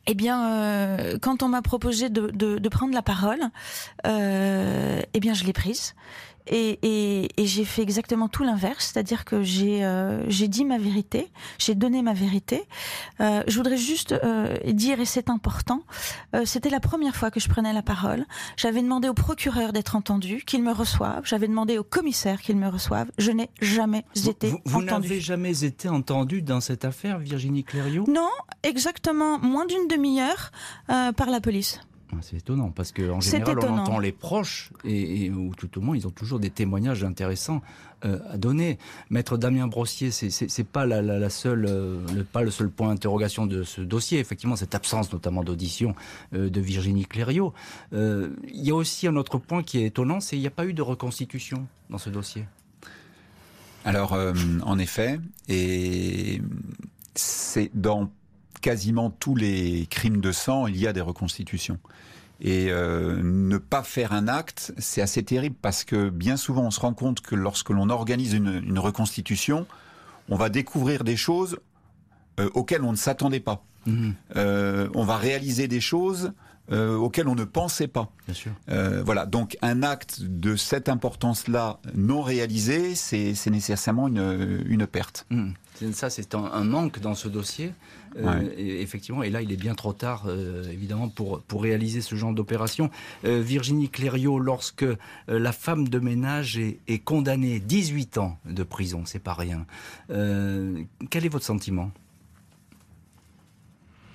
[0.06, 3.40] Eh bien, quand on m'a proposé de, de, prendre la parole,
[4.04, 5.94] eh bien, je l'ai prise.
[6.48, 11.30] Et, et, et j'ai fait exactement tout l'inverse, c'est-à-dire que j'ai euh, dit ma vérité,
[11.58, 12.64] j'ai donné ma vérité.
[13.20, 15.82] Euh, je voudrais juste euh, dire, et c'est important,
[16.44, 18.26] c'était la première fois que je prenais la parole.
[18.56, 21.22] J'avais demandé au procureur d'être entendu, qu'il me reçoive.
[21.24, 23.10] J'avais demandé au commissaire qu'il me reçoive.
[23.18, 25.08] Je n'ai jamais vous, été vous, vous entendu.
[25.08, 28.04] Vous n'avez jamais été entendu dans cette affaire, Virginie Clériot?
[28.08, 28.30] Non,
[28.62, 30.52] exactement moins d'une demi-heure
[30.86, 31.80] par la police.
[32.12, 35.80] Ah, C'est étonnant parce qu'en général, on entend les proches et, et, ou tout au
[35.80, 37.62] moins, ils ont toujours des témoignages intéressants
[38.04, 38.78] euh, à donner.
[39.10, 42.88] Maître Damien Brossier, c'est pas la, la, la seule, euh, le, pas le seul point
[42.88, 44.20] d'interrogation de ce dossier.
[44.20, 45.96] Effectivement, cette absence notamment d'audition
[46.32, 47.52] euh, de Virginie Clériot.
[47.92, 50.50] Euh, il y a aussi un autre point qui est étonnant, c'est qu'il n'y a
[50.50, 52.44] pas eu de reconstitution dans ce dossier.
[53.84, 56.40] Alors, euh, en effet, et
[57.14, 58.10] c'est dans
[58.66, 61.78] quasiment tous les crimes de sang, il y a des reconstitutions.
[62.40, 66.72] Et euh, ne pas faire un acte, c'est assez terrible parce que bien souvent on
[66.72, 69.68] se rend compte que lorsque l'on organise une, une, reconstitution,
[70.28, 71.60] on va découvrir des choses
[72.40, 73.64] euh, auxquelles on ne s'attendait pas.
[73.86, 74.10] Mmh.
[74.34, 76.32] Euh, on va réaliser des choses
[76.72, 78.10] euh, auxquelles on ne pensait pas.
[78.26, 78.52] Bien sûr.
[78.70, 85.26] Euh, voilà, donc un acte de cette importance-là non réalisé, c'est nécessairement une, une perte.
[85.30, 85.50] Mmh.
[85.92, 87.72] Ça, c'est un, un, manque dans ce dossier.
[88.18, 88.54] Euh, ouais.
[88.56, 92.14] et, effectivement, et là, il est bien trop tard, euh, évidemment, pour, pour réaliser ce
[92.14, 92.90] genre d'opération.
[93.24, 94.86] Euh, Virginie Clériot, lorsque
[95.28, 99.66] la femme de ménage est, est, condamnée 18 ans de prison, c'est pas rien.
[100.08, 101.90] Quel est votre sentiment?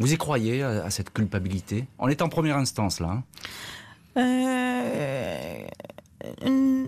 [0.01, 1.87] Vous y croyez à, à, cette culpabilité?
[1.99, 3.21] On est en première instance, là.
[4.15, 4.23] Hein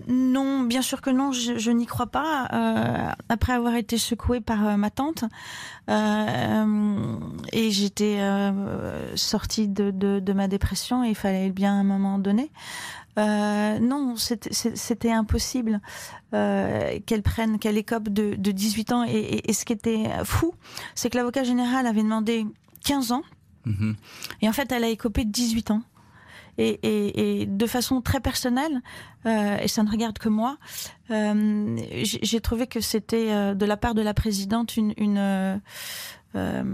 [0.08, 2.48] non, bien sûr que non, je, je n'y crois pas.
[2.52, 5.24] Euh, après avoir été secouée par euh, ma tante,
[5.90, 7.16] euh,
[7.52, 11.84] et j'étais euh, sortie de, de, de, ma dépression, et il fallait bien à un
[11.84, 12.50] moment donné.
[13.16, 15.80] non, c'était impossible
[16.32, 19.04] qu'elle prenne, qu'elle écope de, de 18 ans.
[19.04, 20.54] Et, et, et ce qui était fou,
[20.94, 22.46] c'est que l'avocat général avait demandé
[22.84, 23.22] 15 ans,
[23.66, 23.94] -hmm.
[24.42, 25.82] et en fait, elle a écopé de 18 ans.
[26.56, 28.80] Et, et, et, de façon très personnelle,
[29.26, 30.56] euh, et ça ne regarde que moi,
[31.10, 36.64] euh, j'ai trouvé que c'était euh, de la part de la présidente une, une un,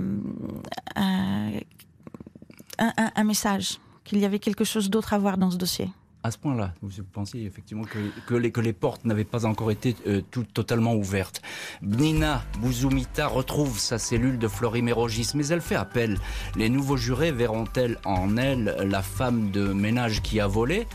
[2.79, 5.89] un, un, message, qu'il y avait quelque chose d'autre à voir dans ce dossier
[6.23, 9.97] à ce point-là, vous pensiez effectivement que, les, que les portes n'avaient pas encore été
[10.07, 11.41] euh, tout, totalement ouvertes.
[11.83, 16.19] Nina Bouzoumita retrouve sa cellule de florimérogis, mais elle fait appel.
[16.57, 20.87] Les nouveaux jurés verront-elles en elle la femme de ménage qui a volé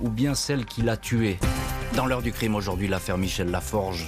[0.00, 1.38] ou bien celle qui l'a tuée?
[1.96, 4.06] Dans l'heure du crime aujourd'hui, l'affaire Michel Laforge.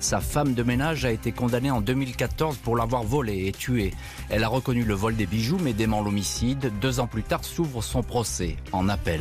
[0.00, 3.94] Sa femme de ménage a été condamnée en 2014 pour l'avoir volé et tué.
[4.28, 6.72] Elle a reconnu le vol des bijoux mais dément l'homicide.
[6.80, 9.20] Deux ans plus tard s'ouvre son procès en appel.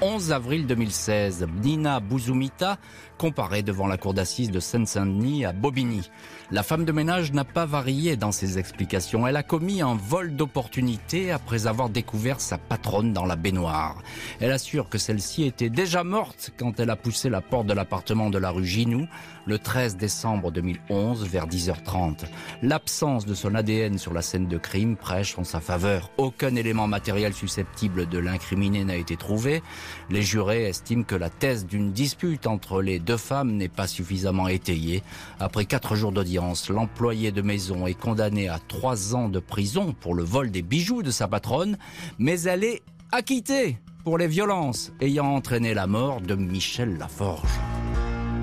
[0.00, 2.78] 11 avril 2016, Nina Bouzoumita
[3.18, 6.08] comparée devant la cour d'assises de Seine-Saint-Denis à Bobigny.
[6.50, 9.26] La femme de ménage n'a pas varié dans ses explications.
[9.26, 14.00] Elle a commis un vol d'opportunité après avoir découvert sa patronne dans la baignoire.
[14.40, 18.30] Elle assure que celle-ci était déjà morte quand elle a poussé la porte de l'appartement
[18.30, 19.06] de la rue Ginou
[19.46, 22.24] le 13 décembre 2011 vers 10h30.
[22.62, 26.10] L'absence de son ADN sur la scène de crime prêche en sa faveur.
[26.18, 29.62] Aucun élément matériel susceptible de l'incriminer n'a été trouvé.
[30.10, 34.48] Les jurés estiment que la thèse d'une dispute entre les deux femmes n'est pas suffisamment
[34.48, 35.02] étayée.
[35.40, 40.14] Après quatre jours d'audience, l'employé de maison est condamné à trois ans de prison pour
[40.14, 41.78] le vol des bijoux de sa patronne,
[42.18, 47.48] mais elle est acquittée pour les violences ayant entraîné la mort de Michel Laforge.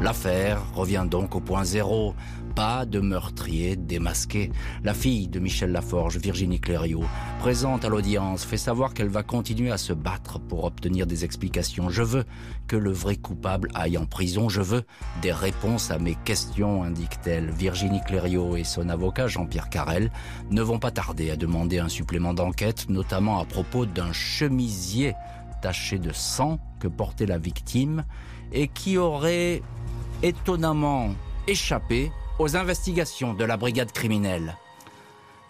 [0.02, 2.16] L'affaire revient donc au point zéro.
[2.56, 4.50] Pas de meurtrier démasqué.
[4.86, 7.04] La fille de Michel Laforge, Virginie Clériot,
[7.40, 11.90] présente à l'audience, fait savoir qu'elle va continuer à se battre pour obtenir des explications.
[11.90, 12.24] Je veux
[12.68, 14.48] que le vrai coupable aille en prison.
[14.48, 14.84] Je veux
[15.22, 17.52] des réponses à mes questions, indique-t-elle.
[17.52, 20.10] Virginie Clériot et son avocat Jean-Pierre Carrel
[20.50, 25.14] ne vont pas tarder à demander un supplément d'enquête, notamment à propos d'un chemisier
[25.62, 28.06] taché de sang que portait la victime
[28.54, 29.62] et qui aurait
[30.24, 31.10] étonnamment
[31.48, 34.58] échappé aux investigations de la brigade criminelle.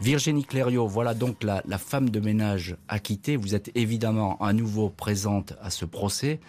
[0.02, 3.38] Virginie Clériot, voilà donc la, femme de ménage acquittée.
[3.38, 6.40] Vous êtes évidemment à nouveau présente à ce procès.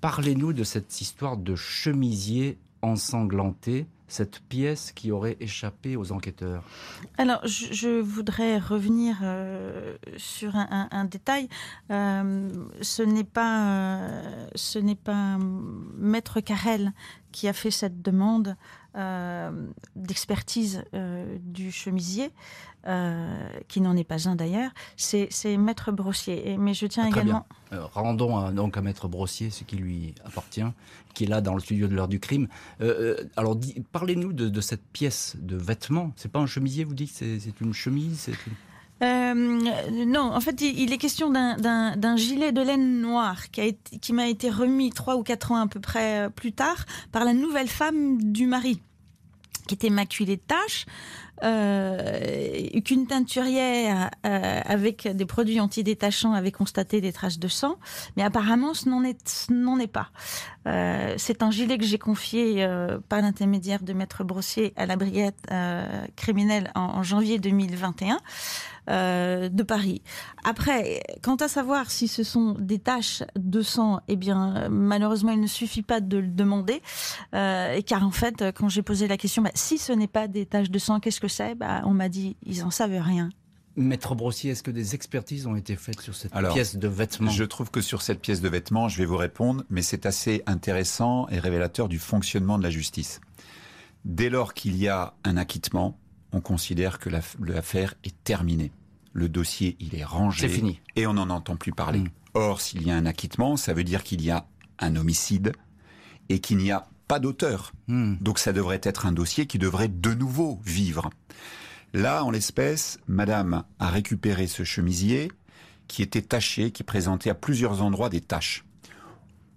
[0.00, 6.64] Parlez-nous de cette histoire de chemisier ensanglanté cette pièce qui aurait échappé aux enquêteurs
[7.16, 11.48] Alors, je, voudrais revenir euh, sur un, détail.
[11.90, 12.50] Euh,
[12.82, 14.00] ce n'est pas,
[14.54, 15.38] ce n'est pas
[15.96, 16.92] Maître Carrel
[17.32, 22.30] qui a fait cette demande euh, d'expertise euh, du chemisier,
[22.86, 26.56] euh, qui n'en est pas un d'ailleurs, c'est Maître Brossier.
[26.58, 27.46] mais je tiens ah, également.
[27.70, 30.64] rendons donc à Maître Brossier ce qui lui appartient,
[31.14, 32.48] qui est là dans le studio de l'heure du crime.
[33.36, 33.56] alors,
[33.92, 36.12] parlez-nous de, cette pièce de vêtements.
[36.16, 38.30] C'est pas un chemisier, vous dites C'est une chemise
[39.02, 44.90] non, en fait, il, est question d'un gilet de laine noire qui, m'a été remis
[44.90, 48.80] trois ou quatre ans à peu près plus tard par la nouvelle femme du mari
[49.66, 50.86] qui était maculée de taches,
[51.42, 57.76] euh, qu'une teinturière euh, avec des produits antidétachants avait constaté des traces de sang,
[58.16, 59.02] mais apparemment ce n'en
[59.78, 60.10] est, pas.
[60.68, 62.66] Euh, c'est un gilet que j'ai confié
[63.08, 65.34] par l'intermédiaire de Maître Brossier à la brigade
[66.16, 68.18] criminelle en, janvier 2021.
[68.88, 70.02] de Paris.
[70.44, 75.40] Après, quant à savoir si ce sont des taches de sang, eh bien, malheureusement, il
[75.40, 76.82] ne suffit pas de le demander,
[77.32, 80.70] car en fait, quand j'ai posé la question, bah, si ce n'est pas des taches
[80.70, 83.30] de sang, qu'est-ce que bah, on m'a dit, ils en savent rien.
[83.76, 87.30] Maître Brossier, est-ce que des expertises ont été faites sur cette pièce de vêtement?
[87.30, 90.42] Je trouve que sur cette pièce de vêtement, je vais vous répondre, mais c'est assez
[90.46, 93.20] intéressant et révélateur du fonctionnement de la justice.
[94.04, 95.98] Dès lors qu'il y a un acquittement,
[96.32, 98.72] on considère que l'affaire est terminée.
[99.12, 100.48] Le dossier, il est rangé.
[100.48, 100.80] C'est fini.
[100.96, 102.00] Et on n'en entend plus parler.
[102.00, 102.08] Hmm.
[102.34, 104.46] Or, s'il y a un acquittement, ça veut dire qu'il y a
[104.78, 105.52] un homicide
[106.28, 107.74] et qu'il n'y a pas d'auteur.
[107.88, 108.14] Hmm.
[108.22, 111.10] Donc ça devrait être un dossier qui devrait de nouveau vivre.
[111.92, 115.30] Là, en l'espèce, Madame a récupéré ce chemisier
[115.88, 118.64] qui était taché, qui présentait à plusieurs endroits des taches.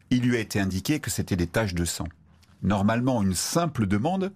[0.10, 2.10] Il lui a été indiqué que c'était des taches de sang.
[2.62, 4.34] Normalement, une simple demande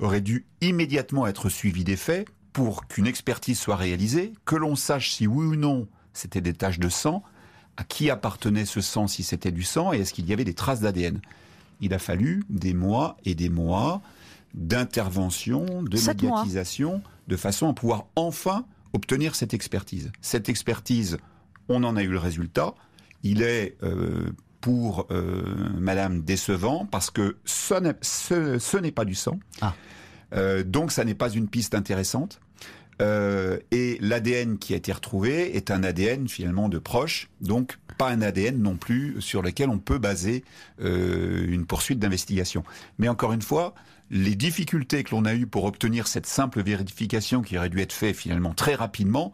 [0.00, 5.12] aurait dû immédiatement être suivie des faits pour qu'une expertise soit réalisée, que l'on sache
[5.12, 7.22] si oui ou non c'était des taches de sang,
[7.76, 10.54] à qui appartenait ce sang si c'était du sang et est-ce qu'il y avait des
[10.54, 11.20] traces d'ADN
[11.80, 14.02] il a fallu des mois et des mois
[14.54, 20.10] d'intervention, de médiatisation, de façon à pouvoir enfin obtenir cette expertise.
[20.20, 21.18] Cette expertise,
[21.68, 22.74] on en a eu le résultat.
[23.22, 25.42] Il est euh, pour euh,
[25.78, 29.38] Madame décevant parce que ce n'est pas du sang.
[29.60, 29.74] Ah.
[30.34, 32.40] Euh, donc ça n'est pas une piste intéressante.
[33.00, 38.22] et l'ADN qui a été retrouvé est un ADN finalement de proche, donc pas un
[38.22, 40.44] ADN non plus sur lequel on peut baser
[40.80, 42.64] euh, une poursuite d'investigation.
[42.98, 43.74] Mais encore une fois,
[44.10, 47.92] les difficultés que l'on a eues pour obtenir cette simple vérification qui aurait dû être
[47.92, 49.32] faite finalement très rapidement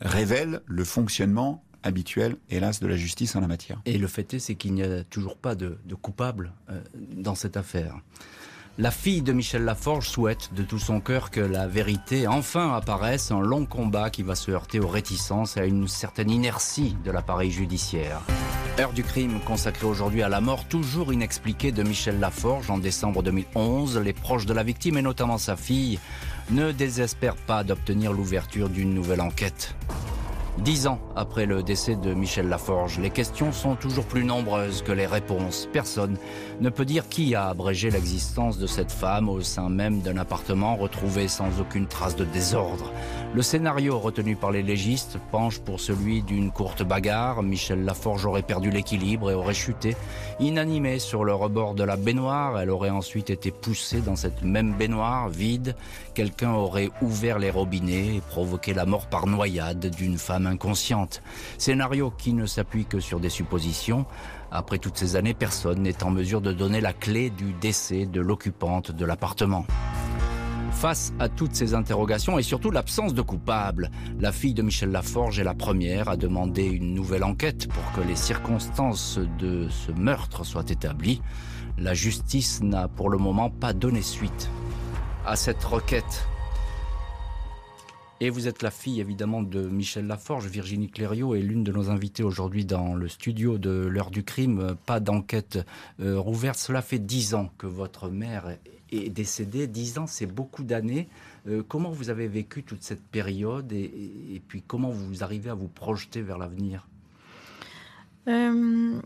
[0.00, 3.80] révèlent le fonctionnement habituel, hélas, de la justice en la matière.
[3.84, 6.80] Et le fait est, c'est qu'il n'y a toujours pas de, coupable euh,
[7.14, 8.00] dans cette affaire.
[8.76, 13.30] La fille de Michel Laforge souhaite de tout son cœur que la vérité enfin apparaisse,
[13.30, 17.12] un long combat qui va se heurter aux réticences et à une certaine inertie de
[17.12, 18.20] l'appareil judiciaire.
[18.80, 23.22] Heure du crime consacrée aujourd'hui à la mort toujours inexpliquée de Michel Laforge en décembre
[23.22, 23.98] 2011.
[23.98, 26.00] Les proches de la victime et notamment sa fille
[26.50, 29.76] ne désespèrent pas d'obtenir l'ouverture d'une nouvelle enquête.
[30.58, 34.92] Dix ans après le décès de Michel Laforge, les questions sont toujours plus nombreuses que
[34.92, 35.68] les réponses.
[35.72, 36.16] Personne
[36.60, 40.76] ne peut dire qui a abrégé l'existence de cette femme au sein même d'un appartement
[40.76, 42.92] retrouvé sans aucune trace de désordre.
[43.34, 47.42] Le scénario retenu par les légistes penche pour celui d'une courte bagarre.
[47.42, 49.96] Michel Laforge aurait perdu l'équilibre et aurait chuté.
[50.38, 54.74] Inanimée sur le rebord de la baignoire, elle aurait ensuite été poussée dans cette même
[54.74, 55.74] baignoire vide.
[56.14, 61.22] Quelqu'un aurait ouvert les robinets et provoqué la mort par noyade d'une femme inconsciente.
[61.58, 64.06] Scénario qui ne s'appuie que sur des suppositions.
[64.52, 68.20] Après toutes ces années, personne n'est en mesure de donner la clé du décès de
[68.20, 69.66] l'occupante de l'appartement.
[70.70, 75.40] Face à toutes ces interrogations et surtout l'absence de coupable, la fille de Michel Laforge
[75.40, 80.44] est la première à demander une nouvelle enquête pour que les circonstances de ce meurtre
[80.44, 81.22] soient établies.
[81.76, 84.48] La justice n'a pour le moment pas donné suite
[85.26, 86.26] à cette requête.
[88.20, 90.46] Et vous êtes la fille évidemment de Michel Laforge.
[90.46, 94.76] Virginie Clériot est l'une de nos invitées aujourd'hui dans le studio de l'heure du crime.
[94.86, 95.58] Pas d'enquête
[96.00, 96.58] euh, rouverte.
[96.58, 98.56] Cela fait dix ans que votre mère
[98.92, 99.66] est décédée.
[99.66, 101.08] Dix ans, c'est beaucoup d'années.
[101.48, 105.68] Euh, comment vous avez vécu toute cette période et, puis comment vous arrivez à vous
[105.68, 106.86] projeter vers l'avenir?
[108.26, 108.98] Euh,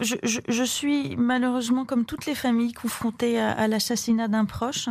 [0.00, 4.90] je, suis malheureusement, comme toutes les familles, confrontées à l'assassinat d'un proche.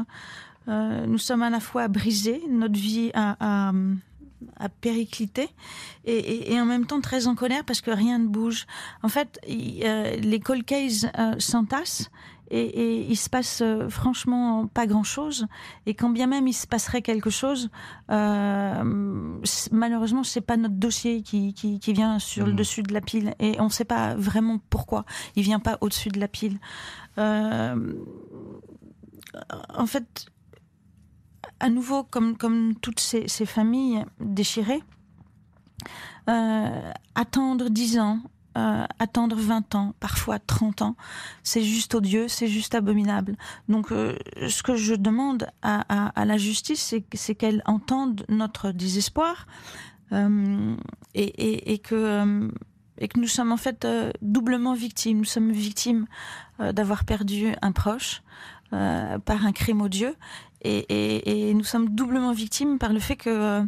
[0.69, 3.71] Euh, nous sommes à la fois brisés, notre vie a,
[4.81, 5.49] périclité,
[6.05, 8.67] et, en même temps très en colère parce que rien ne bouge.
[9.03, 12.09] En fait, les cold cases euh, s'entassent
[12.51, 15.47] et, il se passe euh, franchement pas grand-chose.
[15.85, 17.69] Et quand bien même il se passerait quelque chose,
[18.11, 19.39] euh,
[19.71, 22.55] malheureusement, c'est pas notre dossier qui, qui, vient sur le mmh.
[22.55, 25.05] dessus de la pile, et on ne sait pas vraiment pourquoi
[25.35, 26.59] il vient pas au-dessus de la pile.
[27.17, 27.93] Euh,
[29.73, 30.27] en fait,
[31.59, 32.35] à nouveau, comme,
[32.81, 34.81] toutes ces, familles déchirées,
[36.29, 38.19] euh, attendre 10 ans,
[38.57, 40.95] euh, attendre 20 ans, parfois 30 ans,
[41.43, 43.35] c'est juste odieux, c'est juste abominable.
[43.67, 44.15] Donc euh,
[44.47, 49.47] ce que je demande à, la justice, c'est qu'elle entende notre désespoir
[50.11, 52.49] et que
[53.17, 53.87] nous sommes en fait
[54.21, 55.19] doublement victimes.
[55.19, 56.05] Nous sommes victimes
[56.59, 58.21] d'avoir perdu un proche
[58.71, 60.15] par un crime odieux
[60.61, 63.65] et, nous sommes doublement victimes par le fait que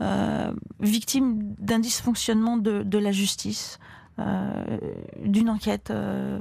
[0.00, 3.78] euh, victimes d'un dysfonctionnement de, la justice,
[4.18, 4.78] euh,
[5.24, 6.38] d'une enquête euh,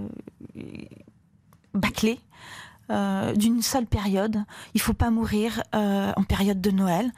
[1.73, 2.19] bâclée.
[3.35, 4.43] d'une seule période.
[4.73, 7.11] Il faut pas mourir en période de Noël.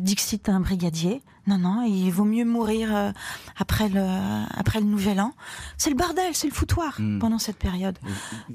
[0.00, 1.22] Dixit un brigadier.
[1.46, 3.12] Non, non, il vaut mieux mourir euh,
[3.56, 4.04] après le
[4.50, 5.32] après le Nouvel An.
[5.76, 7.20] C'est le bordel, c'est le foutoir hmm.
[7.20, 7.96] pendant cette période.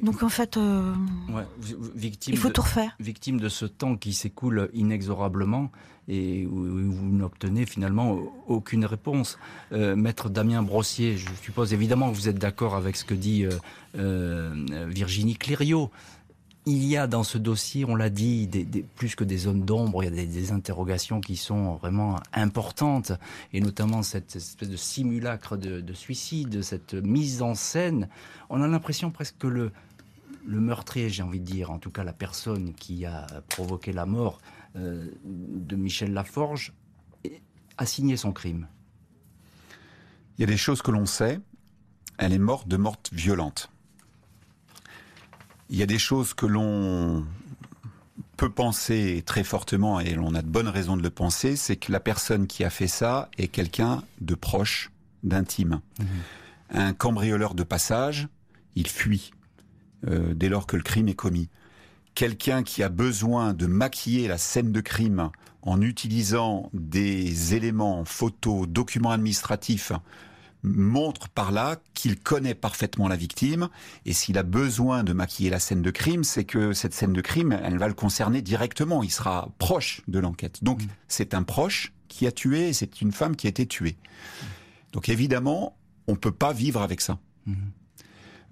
[0.02, 0.94] Donc en fait, euh,
[1.96, 2.96] victime il faut tout refaire.
[3.00, 5.72] Victime de ce temps qui s'écoule inexorablement
[6.10, 8.18] et où, vous n'obtenez finalement
[8.48, 9.40] aucune réponse.
[9.72, 13.46] Euh, Maître Damien Brossier, je suppose évidemment que vous êtes d'accord avec ce que dit
[13.94, 15.92] Virginie Clériot
[16.66, 18.48] il y a dans ce dossier, on l'a dit,
[18.96, 23.14] plus que des zones d'ombre, il y a des, interrogations qui sont vraiment importantes,
[23.52, 28.10] et notamment cette espèce de simulacre de, suicide, cette mise en scène.
[28.50, 29.72] On a l'impression presque que le,
[30.46, 34.06] le meurtrier, j'ai envie de dire, en tout cas la personne qui a provoqué la
[34.06, 34.40] mort
[34.76, 36.74] euh, de Michel Laforge,
[37.78, 38.68] a signé son crime.
[40.38, 41.40] Il y a des choses que l'on sait.
[42.18, 43.72] Elle est morte de morte violente.
[45.72, 47.26] Il y a des choses que l'on
[48.36, 51.94] peut penser très fortement, et l'on a de bonnes raisons de le penser, c'est que
[51.94, 54.92] la personne qui a fait ça est quelqu'un de proche,
[55.24, 55.80] d'intime.
[56.00, 56.08] Mhm.
[56.72, 58.28] Un cambrioleur de passage,
[58.76, 59.32] il fuit
[60.08, 61.50] euh, dès lors que le crime est commis.
[62.16, 65.30] Quelqu'un qui a besoin de maquiller la scène de crime
[65.62, 69.94] en utilisant des éléments, photos, documents administratifs
[70.64, 73.70] montre par là qu'il connaît parfaitement la victime
[74.06, 77.22] et s'il a besoin de maquiller la scène de crime, c'est que cette scène de
[77.22, 80.64] crime, elle va le concerner directement, il sera proche de l'enquête.
[80.64, 80.88] Donc mmh.
[81.08, 83.98] c'est un proche qui a tué et c'est une femme qui a été tuée.
[84.92, 87.20] Donc évidemment, on peut pas vivre avec ça.
[87.46, 87.54] Mmh.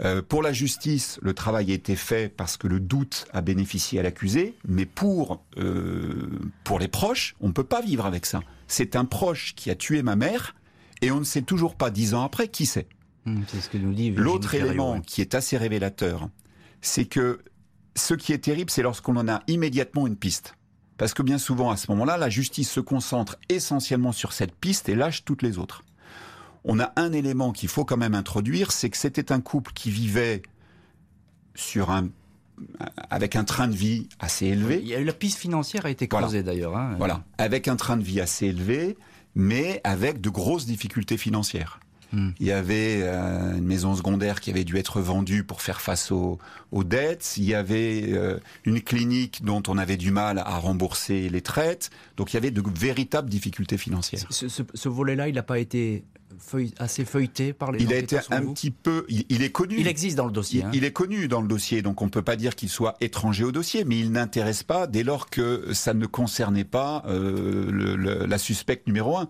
[0.02, 4.00] Euh, pour la justice, le travail a été fait parce que le doute a bénéficié
[4.00, 6.30] à l'accusé, mais pour euh,
[6.64, 8.42] pour les proches, on peut pas vivre avec ça.
[8.68, 10.56] C'est un proche qui a tué ma mère
[11.02, 12.88] et on ne sait toujours pas dix ans après qui c'est.
[13.48, 16.30] C'est ce que nous dit L'autre élément qui est assez révélateur,
[16.82, 17.42] c'est que
[17.96, 20.56] ce qui est terrible, c'est lorsqu'on en a immédiatement une piste.
[20.98, 24.90] Parce que bien souvent, à ce moment-là, la justice se concentre essentiellement sur cette piste
[24.90, 25.84] et lâche toutes les autres.
[26.66, 29.92] On a un élément qu'il faut quand même introduire, c'est que c'était un couple qui
[29.92, 30.42] vivait
[31.56, 32.10] sur un
[33.10, 34.80] avec un train de vie assez élevé.
[34.82, 36.76] Il y a eu la piste financière a été creusée d'ailleurs.
[36.76, 36.96] Hein.
[36.98, 38.98] Voilà, avec un train de vie assez élevé,
[39.36, 41.80] mais avec de grosses difficultés financières.
[42.12, 42.30] Hmm.
[42.40, 46.12] Il y avait euh, une maison secondaire qui avait dû être vendue pour faire face
[46.12, 46.40] aux,
[46.74, 47.36] dettes.
[47.38, 51.90] Il y avait euh, une clinique dont on avait du mal à rembourser les traites.
[52.18, 54.26] Donc il y avait de véritables difficultés financières.
[54.30, 56.04] Ce, volet-là, il n'a pas été
[56.78, 59.06] assez feuilleté par les Il a été un petit peu.
[59.10, 59.76] Il, est connu.
[59.78, 60.64] Il existe dans le dossier.
[60.74, 60.88] Il, hein.
[60.88, 63.52] est connu dans le dossier, donc on ne peut pas dire qu'il soit étranger au
[63.52, 68.88] dossier, mais il n'intéresse pas dès lors que ça ne concernait pas euh, la suspecte
[68.88, 69.30] numéro un.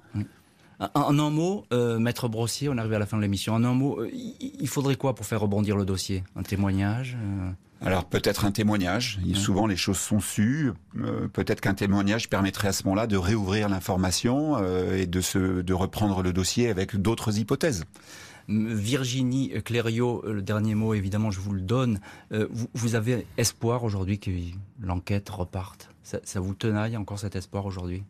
[0.79, 3.53] En un mot, euh, Maître Brossier, on arrive à la fin de l'émission.
[3.53, 6.23] En un mot, euh, il faudrait quoi pour faire rebondir le dossier?
[6.37, 7.51] Un témoignage euh?
[7.81, 9.19] Alors peut-être un témoignage.
[9.35, 10.73] Souvent les choses sont sues.
[11.31, 14.57] peut-être qu'un témoignage permettrait à ce moment-là de réouvrir l'information
[14.91, 17.85] et de, se, de reprendre le dossier avec d'autres hypothèses.
[18.49, 22.01] Virginie Clériot, le dernier mot évidemment, je vous le donne.
[22.73, 24.29] Vous, avez espoir aujourd'hui que
[24.81, 25.89] l'enquête reparte?
[26.03, 28.03] Ça, ça vous tenaille encore cet espoir aujourd'hui?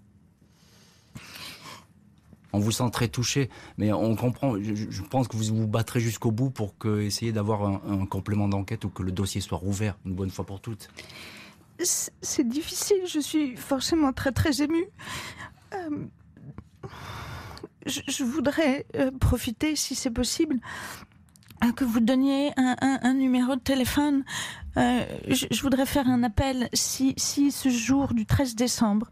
[2.54, 4.56] On vous sent très touché, mais on comprend.
[4.62, 8.86] Je, pense que vous vous battrez jusqu'au bout pour que, essayer d'avoir un, complément d'enquête
[8.86, 10.90] ou que le dossier soit rouvert une bonne fois pour toutes.
[11.82, 13.02] C'est difficile.
[13.08, 14.88] Je suis forcément très très émue.
[15.74, 16.06] Euh,
[17.86, 20.60] je, voudrais euh, profiter, si c'est possible,
[21.76, 24.24] que vous donniez un, numéro de téléphone
[24.78, 26.70] Euh, je, voudrais faire un appel.
[26.74, 29.10] Si, si ce jour du 13 décembre,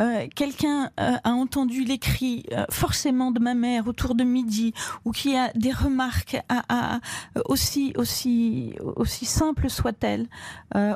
[0.00, 4.72] euh, quelqu'un euh, a entendu les cris forcément de ma mère autour de midi,
[5.04, 7.00] ou qui a des remarques à,
[7.46, 10.28] aussi, aussi, aussi simples soient-elles,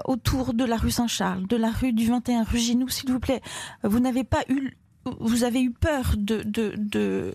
[0.04, 3.42] autour de la rue Saint-Charles, de la rue du 21 rue s'il vous plaît,
[3.82, 4.76] vous n'avez pas eu
[5.20, 7.32] vous avez eu peur de, de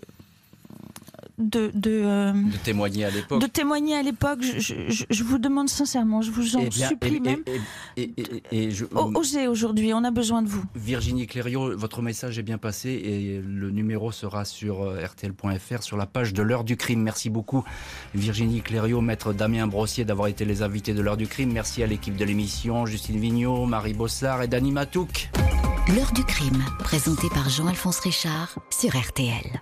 [1.42, 3.40] de, euh, de, témoigner à l'époque.
[3.40, 7.42] De témoigner à l'époque, je, vous demande sincèrement, je vous en eh supplie même.
[7.96, 10.64] Et, Osez aujourd'hui, on a besoin de vous.
[10.74, 15.96] Virginie Clériot, votre message est bien passé et le numéro sera sur euh, rtl.fr, sur
[15.96, 17.02] la page de l'heure du crime.
[17.02, 17.64] Merci beaucoup
[18.14, 21.52] Virginie Clériot, maître Damien Brossier d'avoir été les invités de l'heure du crime.
[21.52, 25.30] Merci à l'équipe de l'émission, Justine Vignot, Marie Bossard et Dani Matouk.
[25.88, 29.60] L'heure du crime, présenté par Jean-Alphonse Richard sur RTL.